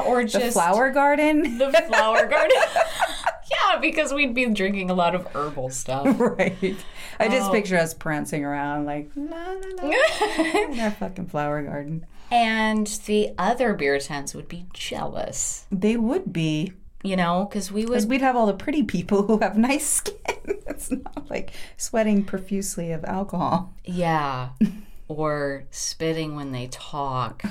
or 0.05 0.23
just 0.23 0.45
the 0.45 0.51
flower 0.51 0.89
garden? 0.91 1.57
the 1.57 1.71
flower 1.87 2.27
garden. 2.27 2.57
yeah, 3.51 3.79
because 3.79 4.13
we'd 4.13 4.33
be 4.33 4.45
drinking 4.47 4.89
a 4.89 4.93
lot 4.93 5.15
of 5.15 5.25
herbal 5.33 5.69
stuff. 5.69 6.05
right. 6.19 6.75
I 7.19 7.27
just 7.27 7.49
Oh. 7.49 7.51
picture 7.51 7.77
us 7.77 7.93
prancing 7.93 8.43
around 8.43 8.85
like 8.85 9.09
la 9.15 9.51
la 9.51 9.87
la 9.87 9.91
in 10.71 10.79
our 10.79 10.91
fucking 10.91 11.27
flower 11.27 11.61
garden. 11.61 12.05
and 12.31 12.87
the 13.05 13.31
other 13.37 13.73
beer 13.73 13.99
tents 13.99 14.33
would 14.33 14.47
be 14.47 14.65
jealous, 14.73 15.65
They 15.71 15.95
would 15.97 16.33
be. 16.33 16.73
you 17.03 17.15
know, 17.15 17.45
because 17.47 17.71
we 17.71 17.85
Because 17.85 18.05
would. 18.05 18.11
we'd 18.11 18.21
have 18.21 18.35
all 18.35 18.47
the 18.47 18.53
pretty 18.53 18.81
people 18.83 19.23
who 19.27 19.37
have 19.39 19.57
nice 19.57 19.85
skin. 19.85 20.15
it's 20.67 20.89
not 20.89 21.29
like 21.29 21.51
sweating 21.77 22.23
profusely 22.23 22.91
of 22.91 23.03
alcohol. 23.05 23.73
Yeah. 23.85 24.49
Or 25.09 25.65
spitting 25.69 26.35
when 26.35 26.51
they 26.53 26.67
talk 26.71 27.43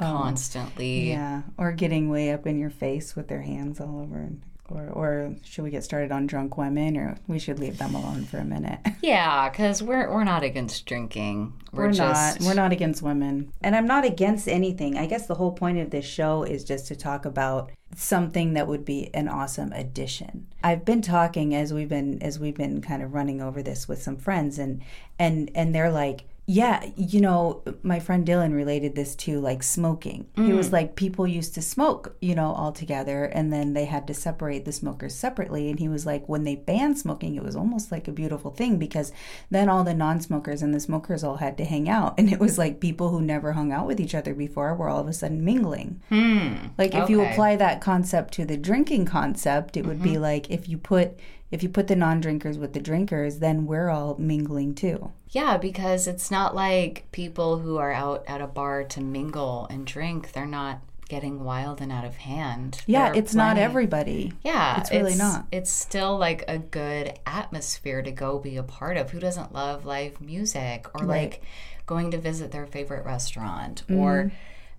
Oh. 0.00 0.04
constantly. 0.04 1.10
Yeah, 1.10 1.42
or 1.56 1.72
getting 1.72 2.08
way 2.08 2.30
up 2.32 2.46
in 2.46 2.58
your 2.58 2.70
face 2.70 3.16
with 3.16 3.28
their 3.28 3.42
hands 3.42 3.80
all 3.80 4.00
over. 4.00 4.30
Or, 4.70 4.86
or 4.90 5.34
should 5.44 5.64
we 5.64 5.70
get 5.70 5.82
started 5.82 6.12
on 6.12 6.26
drunk 6.26 6.58
women, 6.58 6.98
or 6.98 7.16
we 7.26 7.38
should 7.38 7.58
leave 7.58 7.78
them 7.78 7.94
alone 7.94 8.24
for 8.26 8.36
a 8.38 8.44
minute? 8.44 8.78
Yeah, 9.00 9.48
because 9.48 9.82
we're 9.82 10.12
we're 10.12 10.24
not 10.24 10.42
against 10.42 10.84
drinking. 10.84 11.54
We're, 11.72 11.86
We're 11.86 11.92
just 11.92 12.40
not. 12.40 12.46
We're 12.46 12.54
not 12.54 12.72
against 12.72 13.00
women, 13.00 13.50
and 13.62 13.74
I'm 13.74 13.86
not 13.86 14.04
against 14.04 14.46
anything. 14.48 14.98
I 14.98 15.06
guess 15.06 15.26
the 15.26 15.36
whole 15.36 15.52
point 15.52 15.78
of 15.78 15.88
this 15.90 16.04
show 16.04 16.42
is 16.42 16.64
just 16.64 16.88
to 16.88 16.96
talk 16.96 17.24
about 17.24 17.70
something 17.96 18.52
that 18.54 18.66
would 18.66 18.84
be 18.84 19.08
an 19.14 19.28
awesome 19.28 19.72
addition. 19.72 20.48
I've 20.62 20.84
been 20.84 21.00
talking 21.00 21.54
as 21.54 21.72
we've 21.72 21.88
been 21.88 22.20
as 22.22 22.38
we've 22.38 22.56
been 22.56 22.82
kind 22.82 23.02
of 23.02 23.14
running 23.14 23.40
over 23.40 23.62
this 23.62 23.88
with 23.88 24.02
some 24.02 24.16
friends, 24.16 24.58
and 24.58 24.82
and 25.18 25.50
and 25.54 25.74
they're 25.74 25.90
like. 25.90 26.24
Yeah, 26.50 26.82
you 26.96 27.20
know, 27.20 27.62
my 27.82 28.00
friend 28.00 28.26
Dylan 28.26 28.54
related 28.54 28.94
this 28.94 29.14
to 29.16 29.38
like 29.38 29.62
smoking. 29.62 30.28
He 30.34 30.54
was 30.54 30.72
like, 30.72 30.96
people 30.96 31.26
used 31.26 31.54
to 31.56 31.62
smoke, 31.62 32.16
you 32.22 32.34
know, 32.34 32.54
all 32.54 32.72
together, 32.72 33.26
and 33.26 33.52
then 33.52 33.74
they 33.74 33.84
had 33.84 34.06
to 34.06 34.14
separate 34.14 34.64
the 34.64 34.72
smokers 34.72 35.14
separately. 35.14 35.68
And 35.68 35.78
he 35.78 35.90
was 35.90 36.06
like, 36.06 36.26
when 36.26 36.44
they 36.44 36.54
banned 36.56 36.98
smoking, 36.98 37.34
it 37.34 37.42
was 37.42 37.54
almost 37.54 37.92
like 37.92 38.08
a 38.08 38.12
beautiful 38.12 38.50
thing 38.50 38.78
because 38.78 39.12
then 39.50 39.68
all 39.68 39.84
the 39.84 39.92
non 39.92 40.22
smokers 40.22 40.62
and 40.62 40.72
the 40.72 40.80
smokers 40.80 41.22
all 41.22 41.36
had 41.36 41.58
to 41.58 41.66
hang 41.66 41.86
out. 41.86 42.14
And 42.18 42.32
it 42.32 42.40
was 42.40 42.56
like 42.56 42.80
people 42.80 43.10
who 43.10 43.20
never 43.20 43.52
hung 43.52 43.70
out 43.70 43.86
with 43.86 44.00
each 44.00 44.14
other 44.14 44.32
before 44.32 44.74
were 44.74 44.88
all 44.88 45.00
of 45.00 45.08
a 45.08 45.12
sudden 45.12 45.44
mingling. 45.44 46.00
Hmm. 46.08 46.68
Like 46.78 46.94
if 46.94 47.10
you 47.10 47.20
apply 47.20 47.56
that 47.56 47.82
concept 47.82 48.32
to 48.34 48.46
the 48.46 48.56
drinking 48.56 49.04
concept, 49.04 49.76
it 49.76 49.84
would 49.84 50.02
be 50.02 50.16
like 50.16 50.50
if 50.50 50.66
you 50.66 50.78
put 50.78 51.20
if 51.50 51.62
you 51.62 51.68
put 51.68 51.86
the 51.88 51.96
non-drinkers 51.96 52.58
with 52.58 52.72
the 52.72 52.80
drinkers, 52.80 53.38
then 53.38 53.66
we're 53.66 53.88
all 53.88 54.16
mingling 54.18 54.74
too. 54.74 55.12
Yeah, 55.30 55.56
because 55.56 56.06
it's 56.06 56.30
not 56.30 56.54
like 56.54 57.04
people 57.12 57.58
who 57.58 57.76
are 57.78 57.92
out 57.92 58.24
at 58.26 58.40
a 58.40 58.46
bar 58.46 58.84
to 58.84 59.00
mingle 59.00 59.66
and 59.70 59.86
drink, 59.86 60.32
they're 60.32 60.46
not 60.46 60.80
getting 61.08 61.42
wild 61.42 61.80
and 61.80 61.90
out 61.90 62.04
of 62.04 62.16
hand. 62.18 62.82
Yeah, 62.86 63.10
They're 63.12 63.22
it's 63.22 63.34
not 63.34 63.56
everybody. 63.56 64.34
Yeah, 64.44 64.78
It's 64.80 64.90
really 64.90 65.14
not. 65.14 65.46
It's 65.50 65.70
still 65.70 66.18
like 66.18 66.44
a 66.48 66.58
good 66.58 67.18
atmosphere 67.26 68.02
to 68.02 68.10
go 68.10 68.38
be 68.38 68.58
a 68.58 68.62
part 68.62 68.98
of. 68.98 69.10
Who 69.10 69.18
doesn't 69.18 69.54
love 69.54 69.86
live 69.86 70.20
music 70.20 70.86
or 70.94 71.06
Right. 71.06 71.22
like 71.30 71.42
going 71.86 72.10
to 72.10 72.18
visit 72.18 72.50
their 72.50 72.66
favorite 72.66 73.06
restaurant 73.06 73.84
Mm-hmm. 73.88 73.98
or, 73.98 74.32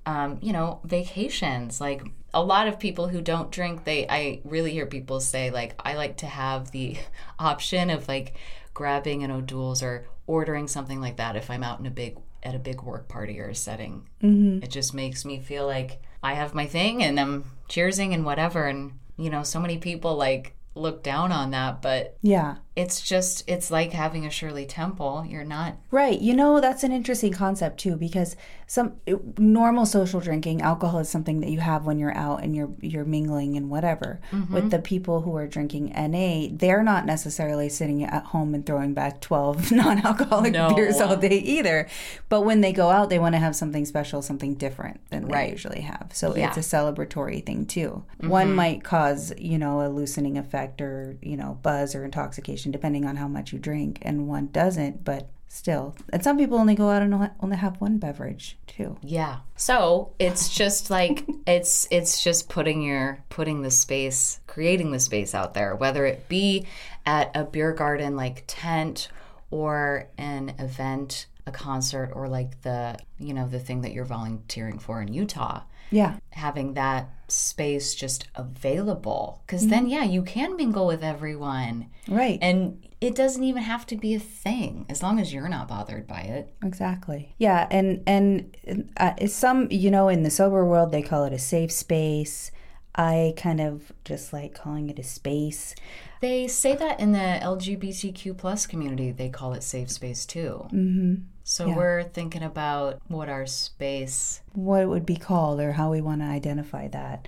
um, 0.05 0.39
you 0.41 0.53
know, 0.53 0.79
vacations? 0.83 1.79
Like 1.79 2.01
a 2.33 2.43
lot 2.43 2.67
of 2.67 2.79
people 2.79 3.07
who 3.07 3.21
don't 3.21 3.51
drink, 3.51 3.83
they 3.83 4.07
I 4.07 4.41
really 4.43 4.71
hear 4.71 4.85
people 4.85 5.19
say 5.19 5.49
like 5.51 5.75
I 5.83 5.95
like 5.95 6.17
to 6.17 6.27
have 6.27 6.71
the 6.71 6.97
option 7.39 7.89
of 7.89 8.07
like 8.07 8.35
grabbing 8.73 9.23
an 9.23 9.31
O'Doul's 9.31 9.83
or 9.83 10.07
ordering 10.27 10.67
something 10.67 11.01
like 11.01 11.17
that 11.17 11.35
if 11.35 11.49
I'm 11.49 11.63
out 11.63 11.79
in 11.79 11.85
a 11.85 11.91
big 11.91 12.17
at 12.43 12.55
a 12.55 12.59
big 12.59 12.81
work 12.81 13.07
party 13.07 13.39
or 13.39 13.49
a 13.49 13.55
setting. 13.55 14.07
Mm-hmm. 14.23 14.63
It 14.63 14.69
just 14.69 14.93
makes 14.93 15.25
me 15.25 15.39
feel 15.39 15.65
like 15.65 16.01
I 16.23 16.33
have 16.33 16.53
my 16.53 16.65
thing 16.65 17.03
and 17.03 17.19
I'm 17.19 17.45
cheersing 17.67 18.13
and 18.13 18.25
whatever. 18.25 18.67
And, 18.67 18.93
you 19.17 19.29
know, 19.29 19.43
so 19.43 19.59
many 19.59 19.77
people 19.77 20.15
like 20.15 20.55
look 20.75 21.03
down 21.03 21.31
on 21.31 21.51
that, 21.51 21.81
but 21.81 22.17
Yeah. 22.21 22.55
It's 22.79 23.01
just, 23.01 23.43
it's 23.45 23.69
like 23.69 23.91
having 23.91 24.25
a 24.25 24.29
Shirley 24.29 24.65
Temple. 24.65 25.25
You're 25.27 25.43
not, 25.43 25.75
Right. 25.91 26.17
You 26.21 26.33
know, 26.33 26.61
that's 26.61 26.83
an 26.83 26.93
interesting 26.93 27.33
concept 27.33 27.77
too 27.81 27.97
because 27.97 28.37
some 28.67 28.93
normal 29.37 29.85
social 29.85 30.21
drinking, 30.21 30.61
alcohol 30.61 30.99
is 30.99 31.09
something 31.09 31.41
that 31.41 31.49
you 31.49 31.59
have 31.59 31.85
when 31.85 31.99
you're 31.99 32.15
out 32.15 32.41
and 32.43 32.55
you're 32.55 32.69
you're 32.79 33.03
mingling 33.03 33.57
and 33.57 33.69
whatever. 33.69 34.21
Mm-hmm. 34.31 34.53
With 34.53 34.71
the 34.71 34.79
people 34.79 35.21
who 35.21 35.35
are 35.35 35.47
drinking 35.47 35.91
NA, 35.97 36.55
they're 36.55 36.83
not 36.83 37.05
necessarily 37.05 37.67
sitting 37.67 38.03
at 38.03 38.25
home 38.25 38.53
and 38.53 38.65
throwing 38.65 38.93
back 38.93 39.19
12 39.19 39.71
non-alcoholic 39.81 40.53
No. 40.53 40.73
beers 40.73 41.01
all 41.01 41.17
day 41.17 41.39
either. 41.39 41.87
But 42.29 42.41
when 42.41 42.61
they 42.61 42.71
go 42.71 42.91
out, 42.91 43.09
they 43.09 43.19
want 43.19 43.33
to 43.33 43.39
have 43.39 43.55
something 43.57 43.85
special, 43.85 44.21
something 44.21 44.53
different 44.53 45.01
than 45.09 45.27
they 45.27 45.33
Right. 45.33 45.51
usually 45.51 45.81
have. 45.81 46.11
So 46.13 46.33
Yeah. 46.35 46.47
it's 46.47 46.57
a 46.57 46.61
celebratory 46.77 47.45
thing 47.45 47.65
too. 47.65 48.05
One 48.19 48.47
mm-hmm. 48.47 48.55
might 48.55 48.83
cause, 48.83 49.33
you 49.37 49.57
know, 49.57 49.81
a 49.81 49.89
loosening 49.89 50.37
effect 50.37 50.79
or, 50.79 51.17
you 51.21 51.35
know, 51.35 51.57
buzz 51.61 51.93
or 51.95 52.05
intoxication 52.05 52.68
depending 52.71 53.05
on 53.05 53.15
how 53.17 53.27
much 53.27 53.53
you 53.53 53.59
drink 53.59 53.99
and 54.01 54.27
one 54.27 54.47
doesn't, 54.47 55.03
but 55.03 55.29
still. 55.47 55.95
And 56.13 56.23
some 56.23 56.37
people 56.37 56.57
only 56.57 56.75
go 56.75 56.89
out 56.89 57.01
and 57.01 57.13
only- 57.13 57.29
only 57.39 57.57
have 57.57 57.81
one 57.81 57.97
beverage 57.97 58.57
too. 58.67 58.97
yeah. 59.01 59.39
So 59.55 60.11
it's 60.19 60.49
just 60.49 60.89
like, 60.89 61.25
it's, 61.47 61.87
it's 61.91 62.23
just 62.23 62.49
putting 62.49 62.81
your, 62.81 63.23
putting 63.29 63.61
the 63.63 63.71
space, 63.71 64.39
creating 64.47 64.91
the 64.91 64.99
space 64.99 65.33
out 65.33 65.53
there, 65.55 65.75
whether 65.75 66.05
it 66.05 66.29
be 66.29 66.67
at 67.05 67.31
a 67.35 67.43
beer 67.43 67.73
garden 67.73 68.15
like 68.15 68.43
tent 68.47 69.09
or 69.51 70.07
an 70.17 70.53
event, 70.59 71.25
a 71.47 71.51
concert, 71.51 72.11
or 72.13 72.27
like 72.27 72.61
the, 72.61 72.95
you 73.17 73.33
know, 73.33 73.47
the 73.47 73.59
thing 73.59 73.81
that 73.81 73.91
you're 73.91 74.05
volunteering 74.05 74.77
for 74.77 75.01
in 75.01 75.11
Utah. 75.11 75.61
Yeah. 75.91 76.17
having 76.31 76.73
that 76.75 77.09
space 77.27 77.93
just 77.95 78.27
available 78.35 79.41
because 79.45 79.67
then 79.67 79.87
yeah 79.87 80.03
you 80.03 80.23
can 80.23 80.55
mingle 80.55 80.87
with 80.87 81.03
everyone 81.03 81.87
Right. 82.07 82.39
and 82.41 82.85
it 83.01 83.13
doesn't 83.15 83.43
even 83.43 83.61
have 83.63 83.85
to 83.87 83.95
be 83.95 84.13
a 84.15 84.19
thing 84.19 84.85
as 84.89 85.01
long 85.03 85.19
as 85.19 85.31
you're 85.33 85.47
not 85.47 85.67
bothered 85.67 86.07
by 86.07 86.21
it 86.21 86.53
Exactly. 86.63 87.35
Yeah, 87.37 87.67
and 87.71 88.01
and 88.07 88.55
uh, 88.97 89.27
some, 89.27 89.67
you 89.71 89.89
know, 89.91 90.09
in 90.09 90.23
the 90.23 90.29
sober 90.29 90.65
world, 90.65 90.91
they 90.91 91.01
call 91.01 91.23
it 91.25 91.33
a 91.33 91.39
safe 91.39 91.71
space. 91.71 92.51
I 92.95 93.33
kind 93.37 93.61
of 93.61 93.91
just 94.03 94.33
like 94.33 94.53
calling 94.53 94.89
it 94.89 94.99
a 94.99 95.03
space. 95.03 95.75
they 96.21 96.47
say 96.47 96.75
that 96.75 96.99
in 96.99 97.11
the 97.11 97.39
lgbtq 97.41 98.37
plus 98.37 98.65
community 98.67 99.11
they 99.11 99.29
call 99.29 99.53
it 99.53 99.63
safe 99.63 99.89
space 99.89 100.25
too 100.25 100.65
mm-hmm. 100.73 101.15
so 101.43 101.69
we're 101.69 102.03
thinking 102.03 102.43
about 102.43 102.99
what 103.07 103.29
our 103.29 103.45
space 103.45 104.41
what 104.53 104.81
it 104.81 104.87
would 104.87 105.05
be 105.05 105.15
called 105.15 105.59
or 105.59 105.73
how 105.73 105.91
we 105.91 106.01
want 106.01 106.21
to 106.21 106.25
identify 106.27 106.87
that. 106.89 107.27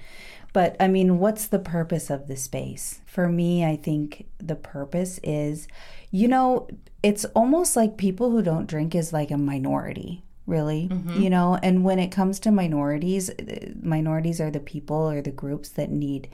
But 0.53 0.75
I 0.80 0.88
mean, 0.88 1.20
what's 1.20 1.48
the 1.48 1.60
purpose 1.60 2.10
of 2.10 2.27
the 2.27 2.36
space? 2.36 3.01
For 3.06 3.30
me, 3.30 3.65
I 3.65 3.77
think 3.77 4.27
the 4.38 4.56
purpose 4.56 5.20
is, 5.24 5.68
you 6.12 6.27
know, 6.27 6.68
it's 7.01 7.25
almost 7.25 7.75
like 7.75 7.98
people 7.98 8.32
who 8.32 8.41
don't 8.41 8.68
drink 8.68 8.94
is 8.94 9.13
like 9.13 9.32
a 9.32 9.38
minority, 9.38 10.24
really, 10.45 10.89
you 11.19 11.29
know, 11.29 11.57
and 11.62 11.83
when 11.83 12.00
it 12.00 12.10
comes 12.12 12.39
to 12.41 12.51
minorities, 12.51 13.29
uh, 13.29 13.71
minorities 13.81 14.41
are 14.41 14.51
the 14.51 14.60
people 14.60 15.10
or 15.10 15.21
the 15.21 15.31
groups 15.31 15.69
that 15.69 15.89
need 15.91 16.29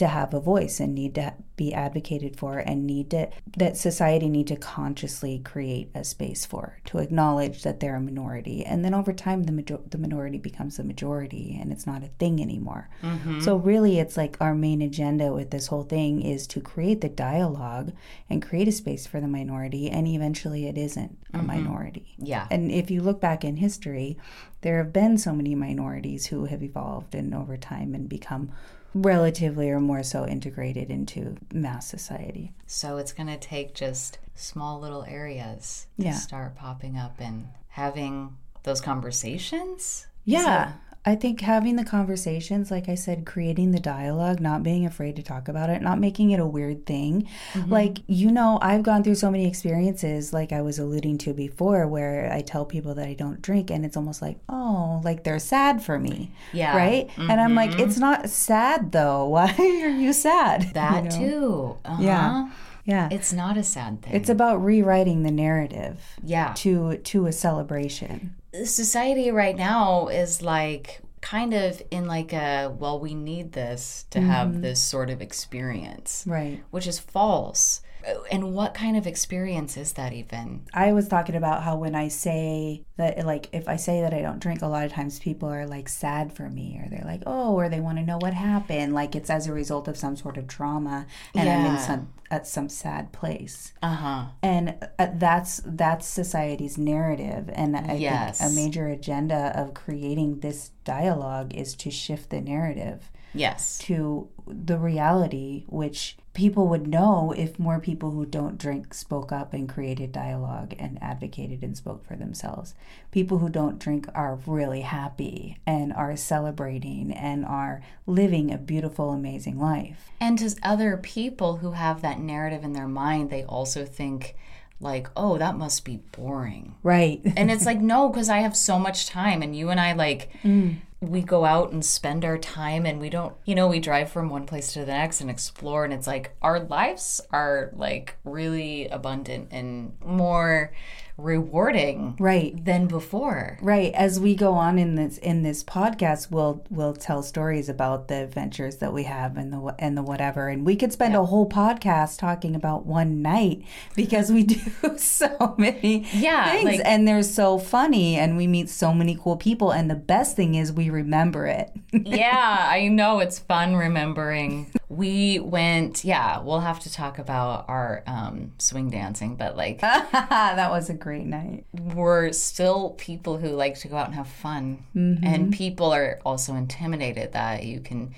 to 0.00 0.08
have 0.08 0.34
a 0.34 0.40
voice 0.40 0.80
and 0.80 0.94
need 0.94 1.14
to 1.14 1.32
be 1.56 1.74
advocated 1.74 2.34
for 2.34 2.56
and 2.58 2.86
need 2.86 3.10
to 3.10 3.28
that 3.58 3.76
society 3.76 4.30
need 4.30 4.46
to 4.46 4.56
consciously 4.56 5.38
create 5.44 5.90
a 5.94 6.02
space 6.02 6.46
for 6.46 6.78
to 6.86 6.96
acknowledge 6.96 7.62
that 7.62 7.80
they're 7.80 7.96
a 7.96 8.00
minority. 8.00 8.64
And 8.64 8.82
then 8.82 8.94
over 8.94 9.12
time 9.12 9.42
the 9.42 9.52
major- 9.52 9.80
the 9.86 9.98
minority 9.98 10.38
becomes 10.38 10.78
the 10.78 10.84
majority 10.84 11.58
and 11.60 11.70
it's 11.70 11.86
not 11.86 12.02
a 12.02 12.08
thing 12.18 12.40
anymore. 12.40 12.88
Mm-hmm. 13.02 13.40
So 13.40 13.56
really 13.56 13.98
it's 13.98 14.16
like 14.16 14.38
our 14.40 14.54
main 14.54 14.80
agenda 14.80 15.34
with 15.34 15.50
this 15.50 15.66
whole 15.66 15.82
thing 15.82 16.22
is 16.22 16.46
to 16.46 16.62
create 16.62 17.02
the 17.02 17.10
dialogue 17.10 17.92
and 18.30 18.42
create 18.42 18.68
a 18.68 18.72
space 18.72 19.06
for 19.06 19.20
the 19.20 19.28
minority 19.28 19.90
and 19.90 20.08
eventually 20.08 20.66
it 20.66 20.78
isn't 20.78 21.18
a 21.34 21.36
mm-hmm. 21.36 21.46
minority. 21.46 22.14
Yeah. 22.16 22.46
And 22.50 22.70
if 22.72 22.90
you 22.90 23.02
look 23.02 23.20
back 23.20 23.44
in 23.44 23.56
history, 23.56 24.16
there 24.62 24.78
have 24.78 24.94
been 24.94 25.18
so 25.18 25.34
many 25.34 25.54
minorities 25.54 26.26
who 26.26 26.46
have 26.46 26.62
evolved 26.62 27.14
and 27.14 27.34
over 27.34 27.58
time 27.58 27.94
and 27.94 28.08
become 28.08 28.50
relatively 28.94 29.70
or 29.70 29.80
more 29.80 30.02
so 30.02 30.26
integrated 30.26 30.90
into 30.90 31.36
mass 31.52 31.86
society. 31.88 32.52
so 32.66 32.96
it's 32.96 33.12
going 33.12 33.26
to 33.28 33.36
take 33.38 33.74
just 33.74 34.18
small 34.34 34.80
little 34.80 35.04
areas 35.04 35.86
to 35.98 36.06
Yeah. 36.06 36.12
start 36.14 36.54
popping 36.56 36.96
up 36.96 37.16
and 37.20 37.48
having 37.68 38.36
those 38.62 38.80
conversations 38.80 40.06
Yeah. 40.24 40.72
I 41.04 41.14
think 41.14 41.40
having 41.40 41.76
the 41.76 41.84
conversations, 41.84 42.70
like 42.70 42.88
I 42.88 42.94
said, 42.94 43.24
creating 43.24 43.70
the 43.70 43.80
dialogue, 43.80 44.38
not 44.38 44.62
being 44.62 44.84
afraid 44.84 45.16
to 45.16 45.22
talk 45.22 45.48
about 45.48 45.70
it, 45.70 45.80
not 45.80 45.98
making 45.98 46.30
it 46.30 46.40
a 46.40 46.46
weird 46.46 46.84
thing. 46.84 47.26
Like, 47.68 47.98
you 48.06 48.30
know, 48.30 48.58
I've 48.60 48.82
gone 48.82 49.02
through 49.02 49.14
so 49.14 49.30
many 49.30 49.46
experiences, 49.46 50.34
like 50.34 50.52
I 50.52 50.60
was 50.60 50.78
alluding 50.78 51.16
to 51.18 51.32
before, 51.32 51.86
where 51.86 52.30
I 52.30 52.42
tell 52.42 52.66
people 52.66 52.94
that 52.96 53.06
I 53.06 53.14
don't 53.14 53.40
drink, 53.40 53.70
and 53.70 53.86
it's 53.86 53.96
almost 53.96 54.20
like, 54.20 54.38
oh, 54.50 55.00
like 55.02 55.24
they're 55.24 55.38
sad 55.38 55.82
for 55.82 55.98
me. 55.98 56.32
Yeah. 56.52 56.76
Right? 56.76 57.10
And 57.16 57.40
I'm 57.40 57.54
like, 57.54 57.78
it's 57.78 57.96
not 57.96 58.28
sad 58.28 58.92
though. 58.92 59.24
Why 59.30 59.54
are 59.58 59.88
you 59.88 60.12
sad? 60.12 60.70
that 60.74 61.04
You 61.04 61.10
know? 61.10 61.16
too 61.16 61.76
uh-huh. 61.84 62.02
Yeah. 62.02 62.50
Yeah. 62.90 63.08
it's 63.16 63.32
not 63.32 63.56
a 63.56 63.62
sad 63.62 64.02
thing 64.02 64.12
It's 64.18 64.28
about 64.36 64.56
rewriting 64.64 65.22
the 65.22 65.30
narrative 65.46 65.96
yeah 66.24 66.52
to 66.62 66.96
to 67.12 67.26
a 67.26 67.32
celebration. 67.32 68.34
society 68.64 69.30
right 69.30 69.56
now 69.56 70.08
is 70.08 70.42
like 70.42 71.00
kind 71.20 71.52
of 71.54 71.82
in 71.90 72.06
like 72.06 72.32
a 72.32 72.74
well 72.82 72.98
we 73.06 73.14
need 73.14 73.52
this 73.52 74.06
to 74.10 74.20
have 74.20 74.48
mm-hmm. 74.48 74.62
this 74.62 74.80
sort 74.82 75.10
of 75.10 75.20
experience 75.20 76.24
Right. 76.26 76.58
which 76.70 76.86
is 76.86 76.98
false 76.98 77.82
and 78.30 78.54
what 78.54 78.74
kind 78.74 78.96
of 78.96 79.06
experience 79.06 79.76
is 79.76 79.92
that 79.94 80.12
even 80.12 80.62
I 80.72 80.92
was 80.92 81.08
talking 81.08 81.34
about 81.34 81.62
how 81.62 81.76
when 81.76 81.94
I 81.94 82.08
say 82.08 82.84
that, 82.96 83.24
like, 83.26 83.48
if 83.52 83.68
I 83.68 83.76
say 83.76 84.00
that 84.02 84.12
I 84.14 84.20
don't 84.22 84.38
drink, 84.40 84.62
a 84.62 84.66
lot 84.66 84.84
of 84.84 84.92
times 84.92 85.18
people 85.18 85.48
are 85.48 85.66
like 85.66 85.88
sad 85.88 86.32
for 86.32 86.48
me, 86.48 86.80
or 86.82 86.88
they're 86.88 87.04
like, 87.04 87.22
oh, 87.26 87.54
or 87.54 87.68
they 87.68 87.80
want 87.80 87.98
to 87.98 88.04
know 88.04 88.18
what 88.18 88.34
happened. 88.34 88.94
Like 88.94 89.14
it's 89.14 89.30
as 89.30 89.46
a 89.46 89.52
result 89.52 89.88
of 89.88 89.96
some 89.96 90.16
sort 90.16 90.36
of 90.36 90.46
trauma, 90.48 91.06
and 91.34 91.48
I'm 91.48 91.64
in 91.66 91.78
some 91.78 92.12
at 92.30 92.46
some 92.46 92.68
sad 92.68 93.12
place. 93.12 93.72
uh-huh 93.82 94.26
And 94.42 94.76
uh, 94.98 95.08
that's 95.14 95.60
that's 95.64 96.06
society's 96.06 96.78
narrative, 96.78 97.50
and 97.52 97.76
I 97.76 97.96
Yes. 97.96 98.38
think 98.38 98.50
a 98.50 98.54
major 98.54 98.88
agenda 98.88 99.52
of 99.54 99.74
creating 99.74 100.40
this 100.40 100.70
dialogue 100.84 101.54
is 101.54 101.74
to 101.76 101.90
shift 101.90 102.30
the 102.30 102.40
narrative 102.40 103.10
yes 103.34 103.78
to 103.78 104.28
the 104.46 104.78
reality, 104.78 105.64
which 105.68 106.16
people 106.32 106.68
would 106.68 106.86
know 106.86 107.34
if 107.36 107.58
more 107.58 107.80
people 107.80 108.12
who 108.12 108.24
don't 108.24 108.56
drink 108.56 108.94
spoke 108.94 109.32
up 109.32 109.52
and 109.52 109.68
created 109.68 110.12
dialogue 110.12 110.74
and 110.78 110.96
advocated 111.02 111.62
and 111.62 111.76
spoke 111.76 112.04
for 112.04 112.14
themselves. 112.16 112.74
People 113.10 113.38
who 113.38 113.48
don't 113.48 113.78
drink 113.80 114.06
are 114.14 114.38
really 114.46 114.82
happy 114.82 115.58
and 115.66 115.92
are 115.92 116.16
celebrating 116.16 117.12
and 117.12 117.44
are 117.44 117.82
living 118.06 118.52
a 118.52 118.58
beautiful, 118.58 119.10
amazing 119.10 119.58
life. 119.58 120.08
and 120.20 120.38
to 120.38 120.54
other 120.62 120.96
people 120.96 121.56
who 121.58 121.72
have 121.72 122.00
that 122.02 122.20
narrative 122.20 122.62
in 122.64 122.72
their 122.72 122.88
mind 122.88 123.30
they 123.30 123.42
also 123.44 123.84
think 123.84 124.34
like 124.80 125.08
oh 125.16 125.36
that 125.38 125.56
must 125.56 125.84
be 125.84 125.96
boring 126.12 126.74
Right. 126.82 127.20
and 127.36 127.50
it's 127.50 127.66
like 127.70 127.80
no 127.80 128.08
because 128.08 128.28
i 128.30 128.38
have 128.38 128.56
so 128.56 128.78
much 128.78 129.06
time 129.06 129.42
and 129.42 129.54
you 129.54 129.68
and 129.68 129.78
i 129.80 129.92
like 129.92 130.30
mm. 130.42 130.76
We 131.00 131.22
go 131.22 131.44
out 131.46 131.72
and 131.72 131.82
spend 131.84 132.24
our 132.26 132.36
time 132.36 132.84
and 132.84 133.00
we 133.00 133.08
don't 133.08 133.34
you 133.46 133.54
know 133.54 133.66
we 133.66 133.80
drive 133.80 134.10
from 134.10 134.28
one 134.28 134.44
place 134.44 134.72
to 134.74 134.80
the 134.80 134.86
next 134.86 135.20
and 135.22 135.30
explore 135.30 135.84
and 135.84 135.94
it's 135.94 136.06
like 136.06 136.36
our 136.42 136.60
lives 136.60 137.20
are 137.32 137.70
like 137.74 138.16
really 138.24 138.86
abundant 138.88 139.48
and 139.50 139.92
more 140.04 140.72
rewarding 141.16 142.16
Right. 142.18 142.64
than 142.64 142.86
before. 142.86 143.58
Right. 143.60 143.92
As 143.94 144.18
we 144.18 144.34
go 144.34 144.54
on 144.54 144.78
in 144.78 144.94
this 144.94 145.18
in 145.18 145.42
this 145.42 145.62
podcast, 145.62 146.30
we'll 146.30 146.64
we'll 146.70 146.94
tell 146.94 147.22
stories 147.22 147.68
about 147.68 148.08
the 148.08 148.22
adventures 148.24 148.76
that 148.78 148.92
we 148.92 149.04
have 149.04 149.36
and 149.36 149.52
the 149.52 149.74
and 149.78 149.96
the 149.96 150.02
whatever. 150.02 150.48
And 150.48 150.64
we 150.64 150.76
could 150.76 150.92
spend 150.92 151.14
a 151.14 151.24
whole 151.26 151.48
podcast 151.48 152.18
talking 152.18 152.54
about 152.56 152.86
one 152.86 153.22
night 153.22 153.62
because 153.94 154.32
we 154.32 154.42
do 154.54 154.58
so 154.98 155.54
many 155.58 156.06
Yeah, 156.14 156.50
things 156.52 156.64
like- 156.64 156.80
and 156.84 157.06
they're 157.06 157.22
so 157.22 157.58
funny 157.58 158.16
and 158.16 158.36
we 158.36 158.46
meet 158.46 158.68
so 158.68 158.92
many 158.92 159.14
cool 159.20 159.36
people 159.36 159.70
and 159.70 159.90
the 159.90 159.94
best 159.94 160.36
thing 160.36 160.54
is 160.54 160.72
we 160.72 160.89
remember 160.90 161.46
it. 161.46 161.70
yeah, 161.92 162.66
I 162.70 162.88
know 162.88 163.20
it's 163.20 163.38
fun 163.38 163.76
remembering. 163.76 164.72
We 164.88 165.38
went, 165.38 166.04
yeah, 166.04 166.40
we'll 166.40 166.60
have 166.60 166.80
to 166.80 166.92
talk 166.92 167.18
about 167.18 167.66
our 167.68 168.02
um, 168.06 168.52
swing 168.58 168.90
dancing, 168.90 169.36
but 169.36 169.56
like 169.56 169.80
that 169.80 170.70
was 170.70 170.90
a 170.90 170.94
great 170.94 171.26
night. 171.26 171.64
we're 171.94 172.32
still 172.32 172.90
people 172.90 173.38
who 173.38 173.48
like 173.50 173.78
to 173.80 173.88
go 173.88 173.96
out 173.96 174.06
and 174.06 174.14
have 174.16 174.28
fun. 174.28 174.84
And 174.94 175.52
people 175.52 175.92
are 175.92 176.20
also 176.26 176.54
intimidated 176.54 177.32
that 177.32 177.64
you 177.64 177.80
can 177.80 178.14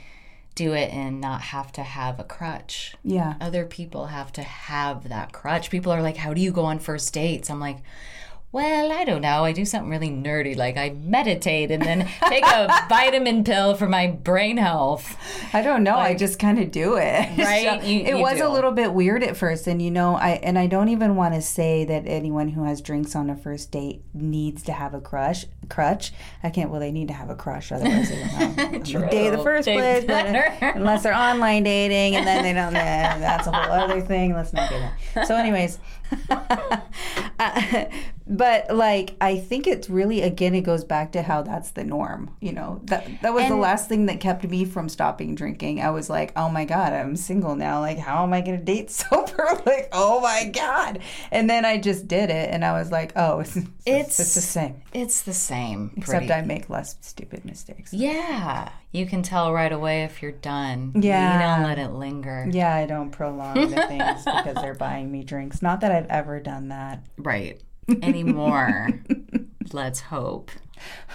do 0.54 0.72
it 0.72 0.92
and 0.92 1.20
not 1.20 1.40
have 1.40 1.72
to 1.72 1.82
have 1.82 2.20
a 2.20 2.24
crutch. 2.24 2.94
Yeah. 3.02 3.34
Other 3.40 3.64
people 3.64 4.06
have 4.06 4.32
to 4.32 4.42
have 4.42 5.08
that 5.08 5.32
crutch. 5.32 5.70
People 5.70 5.92
are 5.92 6.02
like, 6.02 6.16
How 6.16 6.34
do 6.34 6.40
you 6.40 6.52
go 6.52 6.64
on 6.64 6.78
first 6.78 7.12
dates? 7.14 7.48
I'm 7.50 7.60
like, 7.60 7.78
well, 8.52 8.92
I 8.92 9.04
don't 9.04 9.22
know. 9.22 9.44
I 9.44 9.52
do 9.52 9.64
something 9.64 9.88
really 9.90 10.10
nerdy, 10.10 10.54
like 10.56 10.76
I 10.76 10.90
meditate 10.90 11.70
and 11.70 11.82
then 11.82 12.06
take 12.28 12.44
a 12.44 12.68
vitamin 12.88 13.44
pill 13.44 13.74
for 13.74 13.88
my 13.88 14.08
brain 14.08 14.58
health. 14.58 15.16
I 15.54 15.62
don't 15.62 15.82
know. 15.82 15.96
I 15.96 16.14
just 16.14 16.38
kind 16.38 16.58
of 16.58 16.70
do 16.70 16.96
it. 16.96 17.30
Right? 17.38 17.80
So 17.80 17.86
You- 17.88 18.00
it 18.00 18.08
you 18.08 18.18
was 18.18 18.36
do. 18.38 18.46
a 18.46 18.50
little 18.50 18.72
bit 18.72 18.92
weird 18.92 19.22
at 19.22 19.36
first, 19.38 19.66
and 19.66 19.80
you 19.80 19.90
know, 19.90 20.16
I 20.16 20.32
and 20.42 20.58
I 20.58 20.66
don't 20.66 20.90
even 20.90 21.16
want 21.16 21.34
to 21.34 21.40
say 21.42 21.84
that 21.86 22.04
anyone 22.06 22.48
who 22.48 22.64
has 22.64 22.80
drinks 22.82 23.16
on 23.16 23.30
a 23.30 23.36
first 23.36 23.70
date 23.70 24.02
needs 24.14 24.62
to 24.64 24.72
have 24.72 24.92
a 24.94 25.00
crush. 25.00 25.46
Crutch. 25.70 26.12
I 26.42 26.50
can't. 26.50 26.70
Well, 26.70 26.80
they 26.80 26.92
need 26.92 27.08
to 27.08 27.14
have 27.14 27.30
a 27.30 27.34
crush, 27.34 27.72
otherwise 27.72 28.10
they 28.10 28.16
don't 28.38 28.56
know. 28.92 29.08
Date 29.10 29.30
the 29.30 29.38
first 29.42 29.64
They 29.64 29.74
place, 29.76 30.04
but- 30.04 30.76
unless 30.76 31.02
they're 31.04 31.14
online 31.14 31.62
dating, 31.62 32.16
and 32.16 32.26
then 32.26 32.42
they 32.42 32.52
don't. 32.52 32.74
that's 32.74 33.46
a 33.46 33.50
whole 33.52 33.72
other 33.72 34.00
thing. 34.02 34.34
Let's 34.34 34.52
not 34.52 34.68
do 34.68 34.76
that. 35.14 35.26
So, 35.26 35.36
anyways. 35.36 35.78
Uh, 37.38 37.86
but 38.28 38.72
like 38.72 39.16
I 39.20 39.36
think 39.36 39.66
it's 39.66 39.90
really 39.90 40.22
again 40.22 40.54
it 40.54 40.60
goes 40.60 40.84
back 40.84 41.10
to 41.12 41.22
how 41.22 41.42
that's 41.42 41.70
the 41.72 41.82
norm. 41.82 42.36
You 42.40 42.52
know 42.52 42.80
that 42.84 43.08
that 43.22 43.34
was 43.34 43.48
the 43.48 43.56
last 43.56 43.88
thing 43.88 44.06
that 44.06 44.20
kept 44.20 44.44
me 44.44 44.64
from 44.64 44.88
stopping 44.88 45.34
drinking. 45.34 45.80
I 45.82 45.90
was 45.90 46.08
like, 46.08 46.32
oh 46.36 46.48
my 46.48 46.64
god, 46.64 46.92
I'm 46.92 47.16
single 47.16 47.56
now. 47.56 47.80
Like 47.80 47.98
how 47.98 48.22
am 48.22 48.32
I 48.32 48.40
going 48.42 48.58
to 48.58 48.64
date 48.64 48.90
sober? 49.00 49.48
like 49.66 49.88
oh 49.92 50.20
my 50.20 50.44
god. 50.54 51.00
And 51.32 51.50
then 51.50 51.64
I 51.64 51.78
just 51.78 52.06
did 52.06 52.30
it, 52.30 52.50
and 52.52 52.64
I 52.64 52.72
was 52.78 52.92
like, 52.92 53.12
oh, 53.16 53.40
it's 53.40 53.56
it's, 53.56 53.68
It's- 53.86 54.20
it's 54.20 54.34
the 54.34 54.40
same, 54.40 54.82
It's 54.92 55.22
the 55.22 55.32
same. 55.34 55.90
except 55.96 56.26
pretty- 56.26 56.32
I 56.32 56.42
make 56.42 56.70
less 56.70 56.96
stupid 57.00 57.44
mistakes. 57.44 57.92
Yeah. 57.92 58.68
You 58.92 59.06
can 59.06 59.22
tell 59.22 59.54
right 59.54 59.72
away 59.72 60.04
if 60.04 60.20
you're 60.20 60.32
done. 60.32 60.92
Yeah. 60.94 61.32
You 61.32 61.38
don't 61.56 61.62
let 61.68 61.78
it 61.78 61.94
linger. 61.94 62.46
Yeah, 62.50 62.74
I 62.74 62.84
don't 62.84 63.10
prolong 63.10 63.54
the 63.54 63.86
things 63.86 64.22
because 64.24 64.54
they're 64.56 64.74
buying 64.78 65.10
me 65.10 65.24
drinks. 65.24 65.62
Not 65.62 65.80
that 65.80 65.90
I've 65.90 66.06
ever 66.08 66.40
done 66.40 66.68
that. 66.68 67.02
Right. 67.16 67.58
Anymore. 68.02 68.90
Let's 69.72 70.00
hope. 70.00 70.50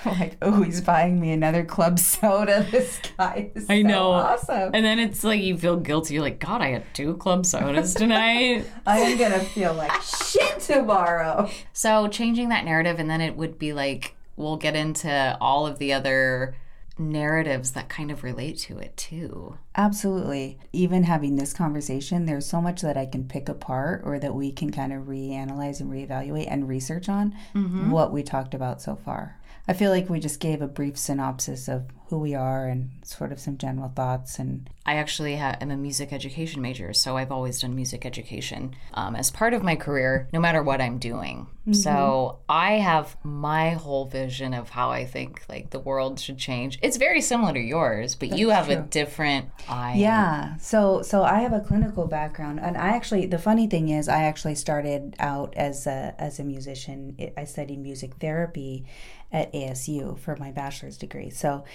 like, 0.06 0.38
oh, 0.42 0.64
he's 0.64 0.82
buying 0.82 1.20
me 1.20 1.32
another 1.32 1.64
club 1.64 2.00
soda. 2.00 2.66
This 2.72 3.00
guy 3.16 3.52
is 3.54 3.70
I 3.70 3.84
so 3.84 3.88
know. 3.88 4.10
awesome. 4.12 4.72
And 4.74 4.84
then 4.84 4.98
it's 4.98 5.24
like 5.24 5.42
you 5.42 5.56
feel 5.56 5.76
guilty. 5.78 6.16
You're 6.16 6.24
like, 6.24 6.40
God, 6.40 6.62
I 6.62 6.70
had 6.70 6.86
two 6.96 7.16
club 7.18 7.46
sodas 7.46 7.94
tonight. 7.94 8.66
I 8.88 9.00
am 9.00 9.18
gonna 9.20 9.40
feel 9.42 9.74
like 9.74 9.92
shit 10.02 10.62
tomorrow. 10.62 11.50
so 11.74 12.08
changing 12.08 12.50
that 12.50 12.66
narrative, 12.66 12.98
and 13.00 13.10
then 13.10 13.22
it 13.22 13.36
would 13.36 13.60
be 13.60 13.74
like, 13.74 14.16
we'll 14.36 14.58
get 14.58 14.76
into 14.76 15.38
all 15.40 15.68
of 15.68 15.78
the 15.78 15.94
other 15.94 16.56
narratives 17.00 17.72
that 17.72 17.90
kind 17.90 18.12
of 18.12 18.24
relate 18.24 18.58
to 18.58 18.78
it 18.78 18.96
too. 18.98 19.58
Absolutely. 19.76 20.58
Even 20.74 21.04
having 21.04 21.36
this 21.36 21.54
conversation, 21.54 22.26
there's 22.26 22.46
so 22.46 22.62
much 22.62 22.82
that 22.82 22.98
I 22.98 23.06
can 23.06 23.28
pick 23.28 23.50
apart 23.50 24.02
or 24.04 24.20
that 24.20 24.36
we 24.36 24.52
can 24.52 24.72
kind 24.72 24.94
of 24.94 25.04
reanalyze 25.04 25.80
and 25.80 25.92
reevaluate 25.92 26.48
and 26.50 26.68
research 26.68 27.10
on 27.10 27.36
mm-hmm. 27.54 27.92
what 27.92 28.12
we 28.12 28.24
talked 28.24 28.54
about 28.54 28.82
so 28.82 28.96
far. 28.96 29.40
I 29.68 29.74
feel 29.74 29.92
like 29.92 30.10
we 30.10 30.20
just 30.20 30.40
gave 30.40 30.62
a 30.62 30.68
brief 30.68 30.98
synopsis 30.98 31.68
of 31.68 31.86
who 32.10 32.20
we 32.20 32.34
are 32.34 32.68
and 32.68 32.90
sort 33.04 33.32
of 33.32 33.40
some 33.40 33.58
general 33.58 33.90
thoughts 33.90 34.40
and 34.40 34.70
I 34.86 34.96
actually 34.96 35.36
ha- 35.36 35.58
am 35.60 35.70
a 35.70 35.76
music 35.76 36.14
education 36.14 36.62
major, 36.62 36.94
so 36.94 37.18
I've 37.18 37.32
always 37.32 37.60
done 37.60 37.76
music 37.76 38.06
education 38.06 38.74
um, 38.94 39.18
as 39.18 39.30
part 39.30 39.54
of 39.54 39.62
my 39.62 39.76
career, 39.76 40.30
no 40.32 40.40
matter 40.40 40.64
what 40.64 40.80
I'm 40.80 40.98
doing. 40.98 41.48
So 41.74 42.40
I 42.48 42.74
have 42.76 43.18
my 43.26 43.72
whole 43.72 44.06
vision 44.06 44.54
of 44.54 44.70
how 44.70 44.90
I 44.90 45.04
think 45.04 45.44
like 45.50 45.72
the 45.72 45.80
world 45.80 46.18
should 46.18 46.38
change. 46.38 46.80
It's 46.82 46.96
very 46.96 47.20
similar 47.20 47.52
to 47.54 47.60
yours, 47.60 48.16
but 48.16 48.38
you 48.38 48.52
have 48.52 48.70
a 48.70 48.78
different 48.78 49.50
eye. 49.68 49.96
Yeah. 49.98 50.56
So 50.60 51.02
so 51.02 51.24
I 51.24 51.40
have 51.40 51.52
a 51.52 51.60
clinical 51.60 52.08
background 52.08 52.62
and 52.62 52.78
I 52.78 52.90
actually 52.90 53.26
the 53.26 53.38
funny 53.38 53.68
thing 53.68 53.90
is 53.90 54.08
I 54.08 54.24
actually 54.24 54.56
started 54.56 55.18
out 55.20 55.54
as 55.58 55.88
a 55.88 56.16
as 56.18 56.40
a 56.40 56.46
musician. 56.46 57.18
I 57.36 57.44
studied 57.44 57.80
music 57.80 58.14
therapy 58.16 58.86
at 59.30 59.52
ASU 59.52 60.18
for 60.18 60.38
my 60.38 60.52
bachelor's 60.52 60.98
degree. 60.98 61.30
So 61.30 61.66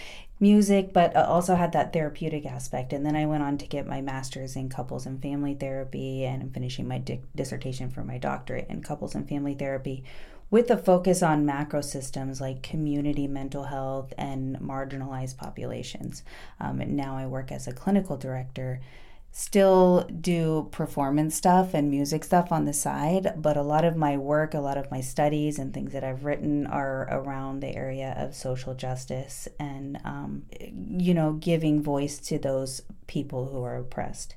music 0.43 0.93
but 0.93 1.15
also 1.15 1.55
had 1.55 1.73
that 1.73 1.93
therapeutic 1.93 2.45
aspect 2.45 2.93
and 2.93 3.07
then 3.07 3.15
I 3.15 3.27
went 3.27 3.45
on 3.45 3.57
to 3.59 3.67
get 3.67 3.87
my 3.87 4.01
master's 4.01 4.57
in 4.57 4.69
couples 4.69 5.07
and 5.07 5.23
family 5.23 5.55
therapy 5.55 6.25
and 6.25 6.43
I'm 6.43 6.51
finishing 6.51 6.89
my 6.89 6.99
di- 6.99 7.21
dissertation 7.35 7.89
for 7.89 8.03
my 8.03 8.19
doctorate 8.19 8.67
in 8.69 8.83
couples 8.83 9.15
and 9.15 9.29
family 9.29 9.55
therapy 9.55 10.03
with 10.53 10.71
a 10.71 10.77
focus 10.77 11.23
on 11.23 11.47
macro 11.47 11.81
systems 11.81 12.41
like 12.41 12.63
community 12.63 13.27
mental 13.27 13.65
health 13.65 14.13
and 14.19 14.59
marginalized 14.59 15.39
populations. 15.39 16.23
Um, 16.61 16.83
and 16.83 16.95
now 16.95 17.17
I 17.17 17.27
work 17.27 17.51
as 17.51 17.67
a 17.67 17.73
clinical 17.73 18.19
director. 18.19 18.81
Still 19.35 20.07
do 20.21 20.68
performance 20.73 21.35
stuff 21.35 21.73
and 21.73 21.90
music 21.90 22.23
stuff 22.23 22.53
on 22.53 22.66
the 22.66 22.75
side, 22.75 23.33
but 23.37 23.57
a 23.57 23.62
lot 23.62 23.83
of 23.83 23.97
my 23.97 24.18
work, 24.18 24.53
a 24.53 24.61
lot 24.61 24.77
of 24.77 24.90
my 24.90 25.01
studies 25.01 25.59
and 25.59 25.73
things 25.73 25.95
that 25.95 26.05
I've 26.05 26.27
written 26.27 26.66
are 26.66 27.09
around 27.11 27.61
the 27.61 27.75
area 27.75 28.14
of 28.18 28.35
social 28.35 28.75
justice 28.75 29.49
and, 29.59 29.99
um, 30.05 30.42
you 30.61 31.14
know, 31.14 31.33
giving 31.33 31.83
voice 31.83 32.18
to 32.18 32.38
those 32.38 32.83
people 33.07 33.47
who 33.47 33.62
are 33.62 33.77
oppressed. 33.77 34.37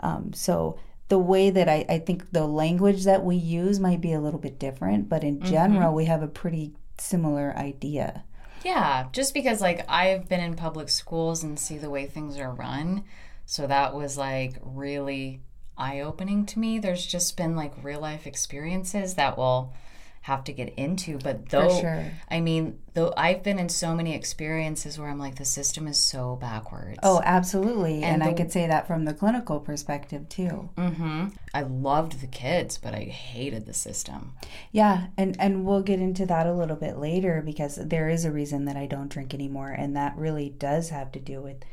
Um, 0.00 0.32
so 0.32 0.78
the 1.08 1.18
way 1.18 1.50
that 1.50 1.68
I, 1.68 1.84
I 1.86 1.98
think 1.98 2.32
the 2.32 2.46
language 2.46 3.04
that 3.04 3.22
we 3.22 3.36
use 3.36 3.78
might 3.78 4.00
be 4.00 4.14
a 4.14 4.20
little 4.20 4.40
bit 4.40 4.58
different, 4.58 5.10
but 5.10 5.22
in 5.22 5.42
general, 5.42 5.94
we 5.94 6.06
have 6.06 6.22
a 6.22 6.28
pretty 6.28 6.72
similar 6.96 7.54
idea. 7.58 8.24
Yeah, 8.64 9.08
just 9.12 9.34
because 9.34 9.60
like 9.60 9.84
I've 9.86 10.28
been 10.30 10.40
in 10.40 10.54
public 10.54 10.88
schools 10.88 11.42
and 11.42 11.58
see 11.58 11.76
the 11.76 11.90
way 11.90 12.06
things 12.06 12.38
are 12.38 12.52
run. 12.52 13.04
So 13.50 13.66
that 13.66 13.94
was 13.96 14.16
like 14.16 14.52
really 14.62 15.40
eye 15.76 15.98
opening 15.98 16.46
to 16.46 16.60
me. 16.60 16.78
There's 16.78 17.04
just 17.04 17.36
been 17.36 17.56
like 17.56 17.72
real 17.82 17.98
life 17.98 18.24
experiences 18.24 19.14
that 19.16 19.36
we'll 19.36 19.72
have 20.20 20.44
to 20.44 20.52
get 20.52 20.72
into. 20.76 21.18
But 21.18 21.48
though, 21.48 21.80
sure. 21.80 22.04
I 22.30 22.40
mean, 22.40 22.78
though 22.94 23.12
I've 23.16 23.42
been 23.42 23.58
in 23.58 23.68
so 23.68 23.92
many 23.92 24.14
experiences 24.14 25.00
where 25.00 25.08
I'm 25.08 25.18
like, 25.18 25.34
the 25.34 25.44
system 25.44 25.88
is 25.88 25.98
so 25.98 26.36
backwards. 26.36 27.00
Oh, 27.02 27.20
absolutely. 27.24 28.04
And, 28.04 28.22
I 28.22 28.28
the- 28.30 28.36
could 28.36 28.52
say 28.52 28.68
that 28.68 28.86
from 28.86 29.04
the 29.04 29.14
clinical 29.14 29.58
perspective 29.58 30.28
too. 30.28 30.70
hmm 30.78 31.30
I 31.52 31.62
loved 31.62 32.20
the 32.20 32.28
kids, 32.28 32.78
but 32.78 32.94
I 32.94 33.00
hated 33.00 33.66
the 33.66 33.74
system. 33.74 34.34
Yeah, 34.70 35.08
and 35.16 35.34
and 35.40 35.64
we'll 35.66 35.82
get 35.82 35.98
into 35.98 36.24
that 36.26 36.46
a 36.46 36.52
little 36.54 36.76
bit 36.76 36.98
later 36.98 37.42
because 37.44 37.74
there 37.74 38.08
is 38.08 38.24
a 38.24 38.30
reason 38.30 38.66
that 38.66 38.76
I 38.76 38.86
don't 38.86 39.08
drink 39.08 39.34
anymore 39.34 39.70
and 39.70 39.96
that 39.96 40.16
really 40.16 40.50
does 40.50 40.90
have 40.90 41.10
to 41.12 41.18
do 41.18 41.40
with 41.42 41.64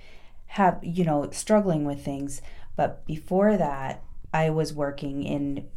have 0.48 0.80
you 0.84 1.04
know 1.04 1.30
struggling 1.32 1.86
with 1.86 2.04
things. 2.04 2.42
But 2.76 3.06
before 3.06 3.58
that, 3.58 4.04
I 4.34 4.50
was 4.50 4.74
working 4.74 5.24
in 5.24 5.68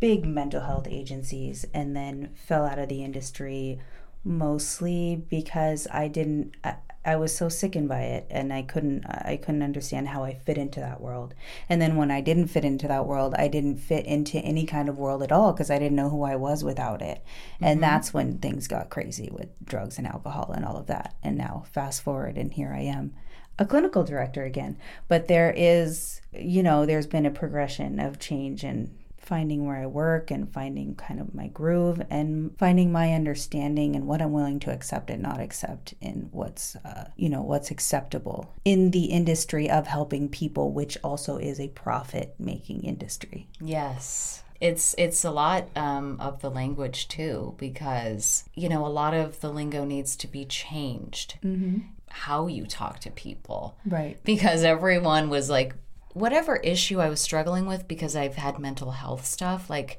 big 0.00 0.26
mental 0.26 0.62
health 0.62 0.88
agencies 0.88 1.64
and 1.74 1.94
then 1.94 2.30
fell 2.34 2.64
out 2.64 2.78
of 2.78 2.88
the 2.88 3.04
industry 3.04 3.78
mostly 4.24 5.24
because 5.28 5.86
I 5.90 6.08
didn't 6.08 6.54
I, 6.64 6.76
I 7.04 7.16
was 7.16 7.34
so 7.34 7.48
sickened 7.48 7.88
by 7.88 8.02
it 8.02 8.26
and 8.28 8.52
I 8.52 8.62
couldn't 8.62 9.06
I 9.06 9.38
couldn't 9.40 9.62
understand 9.62 10.08
how 10.08 10.24
I 10.24 10.34
fit 10.34 10.58
into 10.58 10.80
that 10.80 11.00
world. 11.00 11.34
And 11.68 11.80
then 11.80 11.96
when 11.96 12.10
I 12.10 12.20
didn't 12.20 12.48
fit 12.48 12.64
into 12.64 12.88
that 12.88 13.06
world, 13.06 13.34
I 13.38 13.48
didn't 13.48 13.78
fit 13.78 14.04
into 14.04 14.38
any 14.38 14.66
kind 14.66 14.88
of 14.88 14.98
world 14.98 15.22
at 15.22 15.32
all 15.32 15.52
because 15.52 15.70
I 15.70 15.78
didn't 15.78 15.96
know 15.96 16.10
who 16.10 16.24
I 16.24 16.36
was 16.36 16.64
without 16.64 17.00
it. 17.00 17.24
And 17.60 17.80
mm-hmm. 17.80 17.90
that's 17.90 18.12
when 18.12 18.38
things 18.38 18.68
got 18.68 18.90
crazy 18.90 19.30
with 19.32 19.48
drugs 19.64 19.96
and 19.96 20.06
alcohol 20.06 20.52
and 20.54 20.64
all 20.64 20.76
of 20.76 20.86
that. 20.86 21.14
And 21.22 21.38
now 21.38 21.64
fast 21.72 22.02
forward 22.02 22.36
and 22.36 22.52
here 22.52 22.72
I 22.74 22.80
am 22.80 23.14
a 23.58 23.66
clinical 23.66 24.04
director 24.04 24.44
again. 24.44 24.76
But 25.08 25.28
there 25.28 25.52
is, 25.56 26.20
you 26.32 26.62
know, 26.62 26.86
there's 26.86 27.06
been 27.06 27.26
a 27.26 27.30
progression 27.30 27.98
of 27.98 28.18
change 28.18 28.64
and 28.64 28.94
finding 29.28 29.66
where 29.66 29.76
I 29.76 29.86
work 29.86 30.30
and 30.30 30.50
finding 30.50 30.94
kind 30.94 31.20
of 31.20 31.34
my 31.34 31.48
groove 31.48 32.00
and 32.08 32.56
finding 32.58 32.90
my 32.90 33.12
understanding 33.12 33.94
and 33.94 34.06
what 34.06 34.22
I'm 34.22 34.32
willing 34.32 34.58
to 34.60 34.72
accept 34.72 35.10
and 35.10 35.22
not 35.22 35.38
accept 35.38 35.92
in 36.00 36.30
what's, 36.32 36.76
uh, 36.76 37.10
you 37.16 37.28
know, 37.28 37.42
what's 37.42 37.70
acceptable 37.70 38.54
in 38.64 38.90
the 38.90 39.06
industry 39.06 39.68
of 39.68 39.86
helping 39.86 40.30
people, 40.30 40.72
which 40.72 40.96
also 41.04 41.36
is 41.36 41.60
a 41.60 41.68
profit 41.68 42.36
making 42.38 42.84
industry. 42.84 43.48
Yes. 43.60 44.42
It's 44.60 44.94
it's 44.98 45.24
a 45.24 45.30
lot 45.30 45.68
um, 45.76 46.16
of 46.20 46.40
the 46.40 46.50
language 46.50 47.06
too, 47.06 47.54
because 47.58 48.42
you 48.54 48.68
know 48.68 48.84
a 48.84 48.88
lot 48.88 49.14
of 49.14 49.40
the 49.40 49.50
lingo 49.50 49.84
needs 49.84 50.16
to 50.16 50.26
be 50.26 50.44
changed. 50.44 51.38
How 52.10 52.46
you 52.46 52.66
talk 52.66 53.00
to 53.00 53.10
people, 53.10 53.76
Right. 53.86 54.18
because 54.24 54.64
everyone 54.64 55.28
was 55.28 55.48
like, 55.48 55.74
whatever 56.14 56.56
issue 56.56 57.00
I 57.00 57.08
was 57.08 57.20
struggling 57.20 57.66
with, 57.66 57.88
because 57.88 58.16
I've 58.16 58.36
had 58.36 58.58
mental 58.58 58.92
health 58.92 59.24
stuff 59.24 59.70
like 59.70 59.98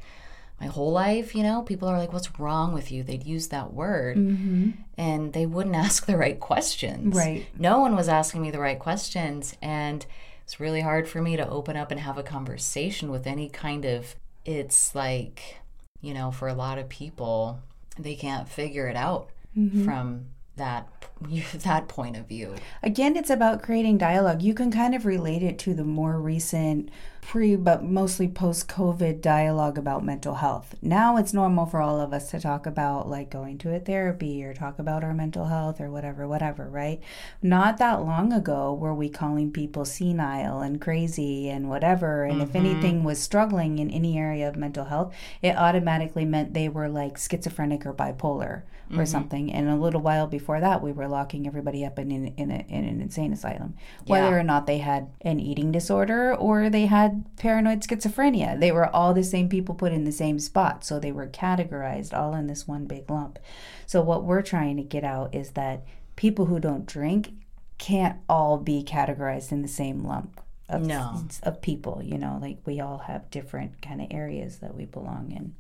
my 0.59 0.67
whole 0.67 0.91
life. 0.91 1.35
You 1.35 1.43
know, 1.43 1.61
people 1.61 1.87
are 1.87 1.97
like, 1.97 2.13
"What's 2.13 2.39
wrong 2.39 2.73
with 2.73 2.91
you?" 2.91 3.03
They'd 3.03 3.25
use 3.25 3.47
that 3.47 3.73
word, 3.73 4.17
mm-hmm. 4.17 4.71
and 4.97 5.33
they 5.33 5.45
wouldn't 5.45 5.75
ask 5.87 6.05
the 6.05 6.17
right 6.17 6.39
questions. 6.39 7.15
Right. 7.15 7.45
No 7.57 7.79
one 7.79 7.95
was 7.95 8.09
asking 8.09 8.41
me 8.41 8.51
the 8.51 8.59
right 8.59 8.79
questions, 8.79 9.55
and 9.61 10.05
it's 10.43 10.59
really 10.59 10.81
hard 10.81 11.07
for 11.07 11.21
me 11.21 11.37
to 11.37 11.47
open 11.47 11.77
up 11.77 11.91
and 11.91 11.99
have 11.99 12.17
a 12.17 12.23
conversation 12.23 13.11
with 13.11 13.27
any 13.27 13.49
kind 13.49 13.85
of. 13.85 14.15
It's 14.45 14.95
like, 14.95 15.57
you 16.01 16.13
know, 16.13 16.31
for 16.31 16.47
a 16.47 16.53
lot 16.53 16.79
of 16.79 16.89
people, 16.89 17.59
they 17.99 18.15
can't 18.15 18.47
figure 18.47 18.87
it 18.87 18.95
out 18.95 19.29
mm-hmm. 19.55 19.85
from 19.85 20.25
that 20.59 20.87
that 21.53 21.87
point 21.87 22.15
of 22.15 22.27
view. 22.27 22.55
Again, 22.81 23.17
it's 23.17 23.29
about 23.29 23.61
creating 23.61 23.97
dialogue. 23.97 24.41
You 24.41 24.53
can 24.53 24.71
kind 24.71 24.95
of 24.95 25.05
relate 25.05 25.43
it 25.43 25.59
to 25.59 25.73
the 25.73 25.83
more 25.83 26.19
recent 26.19 26.89
pre 27.21 27.55
but 27.55 27.83
mostly 27.83 28.27
post 28.27 28.67
COVID 28.67 29.21
dialogue 29.21 29.77
about 29.77 30.03
mental 30.03 30.35
health. 30.35 30.75
Now 30.81 31.17
it's 31.17 31.33
normal 31.33 31.65
for 31.65 31.81
all 31.81 31.99
of 31.99 32.13
us 32.13 32.31
to 32.31 32.39
talk 32.39 32.65
about 32.65 33.07
like 33.09 33.29
going 33.29 33.57
to 33.59 33.75
a 33.75 33.79
therapy 33.79 34.43
or 34.43 34.53
talk 34.53 34.79
about 34.79 35.03
our 35.03 35.13
mental 35.13 35.45
health 35.45 35.79
or 35.81 35.91
whatever, 35.91 36.27
whatever, 36.27 36.67
right? 36.67 37.01
Not 37.41 37.77
that 37.77 38.01
long 38.01 38.33
ago 38.33 38.73
were 38.73 38.95
we 38.95 39.09
calling 39.09 39.51
people 39.51 39.85
senile 39.85 40.61
and 40.61 40.81
crazy 40.81 41.49
and 41.49 41.69
whatever. 41.69 42.23
And 42.23 42.41
if 42.41 42.49
mm-hmm. 42.49 42.65
anything 42.65 43.03
was 43.03 43.19
struggling 43.19 43.77
in 43.77 43.91
any 43.91 44.17
area 44.17 44.47
of 44.47 44.55
mental 44.55 44.85
health, 44.85 45.13
it 45.41 45.55
automatically 45.55 46.25
meant 46.25 46.53
they 46.53 46.69
were 46.69 46.89
like 46.89 47.17
schizophrenic 47.17 47.85
or 47.85 47.93
bipolar 47.93 48.63
or 48.91 48.95
mm-hmm. 48.95 49.05
something. 49.05 49.53
And 49.53 49.69
a 49.69 49.75
little 49.75 50.01
while 50.01 50.25
before 50.25 50.48
that, 50.57 50.81
we 50.81 50.93
were 50.93 51.09
locking 51.09 51.45
everybody 51.45 51.83
up 51.83 51.99
in, 51.99 52.09
in, 52.11 52.27
in, 52.37 52.49
a, 52.49 52.65
in 52.69 52.85
an 52.85 53.01
insane 53.01 53.33
asylum, 53.33 53.75
whether 54.05 54.29
Yeah. 54.29 54.35
or 54.39 54.43
not 54.43 54.67
they 54.67 54.77
had 54.77 55.09
an 55.19 55.41
eating 55.41 55.69
disorder 55.73 56.33
or 56.33 56.69
they 56.69 56.85
had 56.85 57.25
paranoid 57.35 57.81
schizophrenia. 57.81 58.57
They 58.57 58.71
were 58.71 58.87
all 58.95 59.13
the 59.13 59.23
same 59.25 59.49
people 59.49 59.75
put 59.75 59.91
in 59.91 60.05
the 60.05 60.13
same 60.13 60.39
spot. 60.39 60.85
So 60.85 60.97
they 60.97 61.11
were 61.11 61.27
categorized 61.27 62.17
all 62.17 62.33
in 62.33 62.47
this 62.47 62.65
one 62.69 62.85
big 62.85 63.09
lump. 63.09 63.37
So 63.85 64.01
what 64.01 64.23
we're 64.23 64.41
trying 64.41 64.77
to 64.77 64.83
get 64.83 65.03
out 65.03 65.35
is 65.35 65.51
that 65.51 65.83
people 66.15 66.45
who 66.45 66.59
don't 66.61 66.85
drink 66.85 67.33
can't 67.77 68.19
all 68.29 68.57
be 68.57 68.81
categorized 68.83 69.51
in 69.51 69.61
the 69.61 69.67
same 69.67 70.03
lump 70.05 70.39
of, 70.69 70.81
No. 70.81 71.23
of 71.43 71.61
people 71.61 72.01
you 72.03 72.17
know 72.17 72.39
like 72.41 72.57
we 72.65 72.79
all 72.79 72.99
have 72.99 73.29
different 73.31 73.81
kind 73.81 74.01
of 74.01 74.07
areas 74.11 74.57
that 74.57 74.75
we 74.75 74.85
belong 74.85 75.31
in 75.31 75.53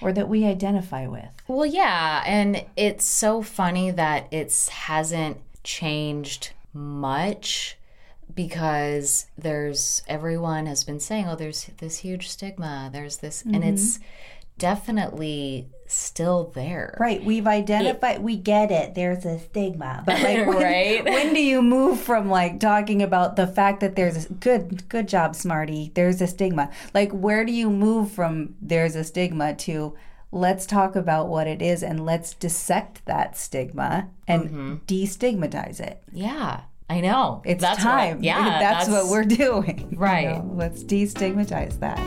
or 0.00 0.12
that 0.12 0.28
we 0.28 0.44
identify 0.44 1.06
with 1.06 1.28
Well, 1.48 1.66
yeah, 1.66 2.22
and 2.26 2.64
it's 2.76 3.04
so 3.04 3.42
funny 3.42 3.90
that 3.90 4.26
it's 4.30 4.68
hasn't 4.68 5.38
changed 5.64 6.50
much 6.72 7.76
because 8.34 9.26
there's 9.36 10.02
everyone 10.08 10.66
has 10.66 10.84
been 10.84 11.00
saying, 11.00 11.28
"Oh, 11.28 11.36
there's 11.36 11.66
this 11.78 11.98
huge 11.98 12.28
stigma. 12.28 12.90
There's 12.92 13.18
this," 13.18 13.42
and 13.42 13.62
it's 13.62 13.98
mm-hmm. 13.98 14.04
definitely 14.58 15.68
still 15.92 16.50
there. 16.54 16.96
right 16.98 17.22
we've 17.24 17.46
identified 17.46 18.22
we 18.22 18.36
get 18.36 18.70
it 18.70 18.94
there's 18.94 19.24
a 19.24 19.38
stigma 19.38 20.02
but 20.06 20.20
like 20.22 20.46
when, 20.46 20.56
Right. 20.62 21.04
when 21.04 21.34
do 21.34 21.40
you 21.42 21.60
move 21.62 22.00
from 22.00 22.28
like 22.30 22.58
talking 22.60 23.02
about 23.02 23.36
the 23.36 23.46
fact 23.46 23.80
that 23.80 23.94
there's 23.96 24.26
a 24.26 24.32
good 24.32 24.88
good 24.88 25.06
job 25.08 25.34
smarty 25.36 25.92
there's 25.94 26.20
a 26.20 26.26
stigma 26.26 26.70
like 26.94 27.12
where 27.12 27.44
do 27.44 27.52
you 27.52 27.68
move 27.70 28.10
from 28.10 28.54
there's 28.60 28.96
a 28.96 29.04
stigma 29.04 29.54
to 29.54 29.94
let's 30.30 30.64
talk 30.64 30.96
about 30.96 31.28
what 31.28 31.46
it 31.46 31.60
is 31.60 31.82
and 31.82 32.06
let's 32.06 32.32
dissect 32.34 33.04
that 33.04 33.36
stigma 33.36 34.08
and 34.26 34.44
mm-hmm. 34.44 34.74
destigmatize 34.86 35.78
it 35.78 36.02
Yeah, 36.12 36.62
I 36.88 37.00
know. 37.00 37.40
It's 37.44 37.60
That's 37.62 37.82
time. 37.82 38.16
What, 38.16 38.24
yeah, 38.24 38.58
that's, 38.60 38.88
what 38.88 39.08
we're 39.08 39.24
doing. 39.42 39.88
you 39.92 39.98
Right. 39.98 40.28
know? 40.28 40.50
Let's 40.54 40.84
destigmatize 40.84 41.78
that. 41.80 41.98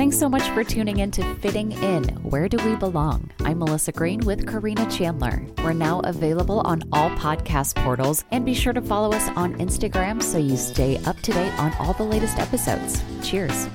Thanks 0.00 0.18
so 0.18 0.30
much 0.30 0.48
for 0.54 0.64
tuning 0.64 1.00
in 1.00 1.10
to 1.10 1.34
Fitting 1.40 1.72
In 1.72 2.04
Where 2.22 2.48
Do 2.48 2.56
We 2.64 2.74
Belong? 2.74 3.28
I'm 3.40 3.58
Melissa 3.58 3.92
Green 3.92 4.20
with 4.20 4.48
Karina 4.48 4.90
Chandler. 4.90 5.44
We're 5.58 5.74
now 5.74 6.00
available 6.00 6.60
on 6.60 6.82
all 6.90 7.10
podcast 7.10 7.74
portals 7.74 8.24
and 8.30 8.46
be 8.46 8.54
sure 8.54 8.72
to 8.72 8.80
follow 8.80 9.12
us 9.12 9.28
on 9.36 9.58
Instagram 9.58 10.22
so 10.22 10.38
you 10.38 10.56
stay 10.56 10.96
up 11.04 11.20
to 11.20 11.32
date 11.32 11.52
on 11.58 11.74
all 11.74 11.92
the 11.92 12.02
latest 12.02 12.38
episodes. 12.38 13.02
Cheers. 13.22 13.68